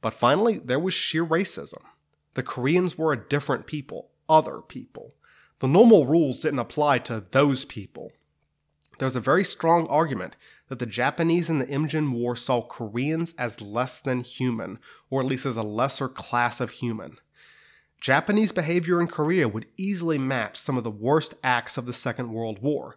But 0.00 0.14
finally, 0.14 0.58
there 0.58 0.80
was 0.80 0.94
sheer 0.94 1.24
racism. 1.24 1.82
The 2.34 2.42
Koreans 2.42 2.96
were 2.96 3.12
a 3.12 3.28
different 3.28 3.66
people, 3.66 4.10
other 4.28 4.60
people. 4.60 5.14
The 5.60 5.68
normal 5.68 6.06
rules 6.06 6.40
didn't 6.40 6.58
apply 6.58 6.98
to 7.00 7.24
those 7.30 7.64
people. 7.64 8.12
There's 8.98 9.16
a 9.16 9.20
very 9.20 9.44
strong 9.44 9.86
argument 9.88 10.36
that 10.68 10.78
the 10.78 10.86
Japanese 10.86 11.50
in 11.50 11.58
the 11.58 11.66
Imjin 11.66 12.12
War 12.12 12.34
saw 12.34 12.62
Koreans 12.62 13.34
as 13.38 13.60
less 13.60 14.00
than 14.00 14.22
human, 14.22 14.78
or 15.10 15.20
at 15.20 15.26
least 15.26 15.46
as 15.46 15.56
a 15.56 15.62
lesser 15.62 16.08
class 16.08 16.60
of 16.60 16.70
human. 16.70 17.18
Japanese 18.00 18.50
behavior 18.50 19.00
in 19.00 19.06
Korea 19.06 19.46
would 19.46 19.66
easily 19.76 20.18
match 20.18 20.56
some 20.56 20.76
of 20.76 20.82
the 20.82 20.90
worst 20.90 21.34
acts 21.44 21.78
of 21.78 21.86
the 21.86 21.92
Second 21.92 22.32
World 22.32 22.60
War. 22.60 22.96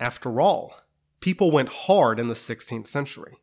After 0.00 0.40
all, 0.40 0.74
people 1.22 1.50
went 1.50 1.70
hard 1.70 2.20
in 2.20 2.28
the 2.28 2.34
16th 2.34 2.86
century. 2.86 3.38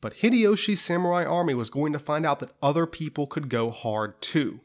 But 0.00 0.14
Hideyoshi's 0.16 0.80
samurai 0.80 1.24
army 1.24 1.52
was 1.52 1.68
going 1.68 1.92
to 1.92 1.98
find 1.98 2.24
out 2.24 2.40
that 2.40 2.52
other 2.62 2.86
people 2.86 3.26
could 3.26 3.50
go 3.50 3.70
hard 3.70 4.22
too. 4.22 4.60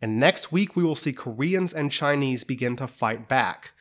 And 0.00 0.20
next 0.20 0.52
week, 0.52 0.76
we 0.76 0.84
will 0.84 0.94
see 0.94 1.12
Koreans 1.12 1.72
and 1.72 1.90
Chinese 1.90 2.44
begin 2.44 2.76
to 2.76 2.86
fight 2.86 3.28
back. 3.28 3.72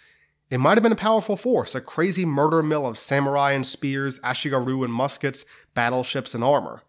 It 0.50 0.60
might 0.60 0.78
have 0.78 0.84
been 0.84 0.92
a 0.92 0.98
powerful 0.98 1.38
force, 1.38 1.76
a 1.76 1.82
crazy 1.82 2.26
murder 2.26 2.62
mill 2.62 2.86
of 2.86 2.98
samurai 2.98 3.52
and 3.52 3.66
spears, 3.66 4.20
ashigaru 4.20 4.84
and 4.84 4.94
muskets, 4.94 5.46
battleships 5.74 6.34
and 6.34 6.44
armor. 6.44 6.84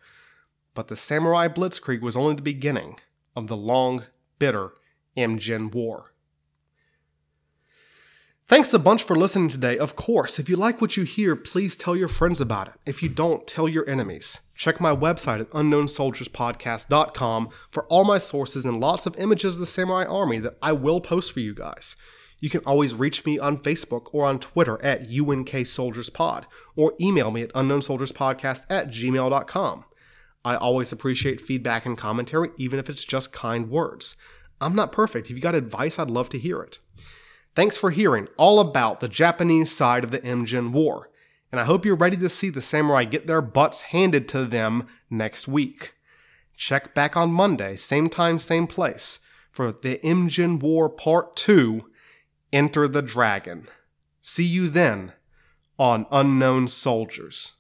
But 0.74 0.88
the 0.88 0.96
samurai 0.96 1.48
blitzkrieg 1.48 2.00
was 2.00 2.16
only 2.16 2.34
the 2.34 2.42
beginning 2.42 2.98
of 3.36 3.46
the 3.46 3.56
long, 3.56 4.04
bitter 4.38 4.72
Imjin 5.16 5.72
War. 5.72 6.11
Thanks 8.52 8.74
a 8.74 8.78
bunch 8.78 9.02
for 9.02 9.16
listening 9.16 9.48
today. 9.48 9.78
Of 9.78 9.96
course, 9.96 10.38
if 10.38 10.46
you 10.46 10.56
like 10.56 10.82
what 10.82 10.94
you 10.94 11.04
hear, 11.04 11.34
please 11.34 11.74
tell 11.74 11.96
your 11.96 12.06
friends 12.06 12.38
about 12.38 12.68
it. 12.68 12.74
If 12.84 13.02
you 13.02 13.08
don't, 13.08 13.46
tell 13.46 13.66
your 13.66 13.88
enemies. 13.88 14.42
Check 14.54 14.78
my 14.78 14.94
website 14.94 15.40
at 15.40 15.48
unknownsoldierspodcast.com 15.52 17.48
for 17.70 17.86
all 17.86 18.04
my 18.04 18.18
sources 18.18 18.66
and 18.66 18.78
lots 18.78 19.06
of 19.06 19.16
images 19.16 19.54
of 19.54 19.60
the 19.60 19.66
Samurai 19.66 20.04
Army 20.04 20.38
that 20.40 20.58
I 20.60 20.72
will 20.72 21.00
post 21.00 21.32
for 21.32 21.40
you 21.40 21.54
guys. 21.54 21.96
You 22.40 22.50
can 22.50 22.60
always 22.66 22.94
reach 22.94 23.24
me 23.24 23.38
on 23.38 23.56
Facebook 23.56 24.08
or 24.12 24.26
on 24.26 24.38
Twitter 24.38 24.78
at 24.84 25.08
UNK 25.08 25.66
Soldiers 25.66 26.10
Pod 26.10 26.46
or 26.76 26.92
email 27.00 27.30
me 27.30 27.40
at 27.40 27.54
unknownsoldierspodcast 27.54 28.66
at 28.68 28.88
gmail.com. 28.88 29.84
I 30.44 30.56
always 30.56 30.92
appreciate 30.92 31.40
feedback 31.40 31.86
and 31.86 31.96
commentary, 31.96 32.50
even 32.58 32.78
if 32.78 32.90
it's 32.90 33.06
just 33.06 33.32
kind 33.32 33.70
words. 33.70 34.14
I'm 34.60 34.74
not 34.74 34.92
perfect. 34.92 35.30
If 35.30 35.36
you 35.36 35.40
got 35.40 35.54
advice, 35.54 35.98
I'd 35.98 36.10
love 36.10 36.28
to 36.28 36.38
hear 36.38 36.60
it. 36.60 36.80
Thanks 37.54 37.76
for 37.76 37.90
hearing 37.90 38.28
all 38.38 38.60
about 38.60 39.00
the 39.00 39.08
Japanese 39.08 39.70
side 39.70 40.04
of 40.04 40.10
the 40.10 40.20
Imjin 40.20 40.72
War, 40.72 41.10
and 41.50 41.60
I 41.60 41.64
hope 41.64 41.84
you're 41.84 41.94
ready 41.94 42.16
to 42.16 42.28
see 42.30 42.48
the 42.48 42.62
samurai 42.62 43.04
get 43.04 43.26
their 43.26 43.42
butts 43.42 43.82
handed 43.82 44.26
to 44.30 44.46
them 44.46 44.86
next 45.10 45.46
week. 45.46 45.94
Check 46.56 46.94
back 46.94 47.14
on 47.14 47.30
Monday, 47.30 47.76
same 47.76 48.08
time, 48.08 48.38
same 48.38 48.66
place, 48.66 49.18
for 49.50 49.70
the 49.70 49.98
Imjin 49.98 50.60
War 50.60 50.88
Part 50.88 51.36
2 51.36 51.84
Enter 52.54 52.88
the 52.88 53.02
Dragon. 53.02 53.68
See 54.22 54.44
you 54.44 54.68
then 54.68 55.12
on 55.78 56.06
Unknown 56.10 56.68
Soldiers. 56.68 57.52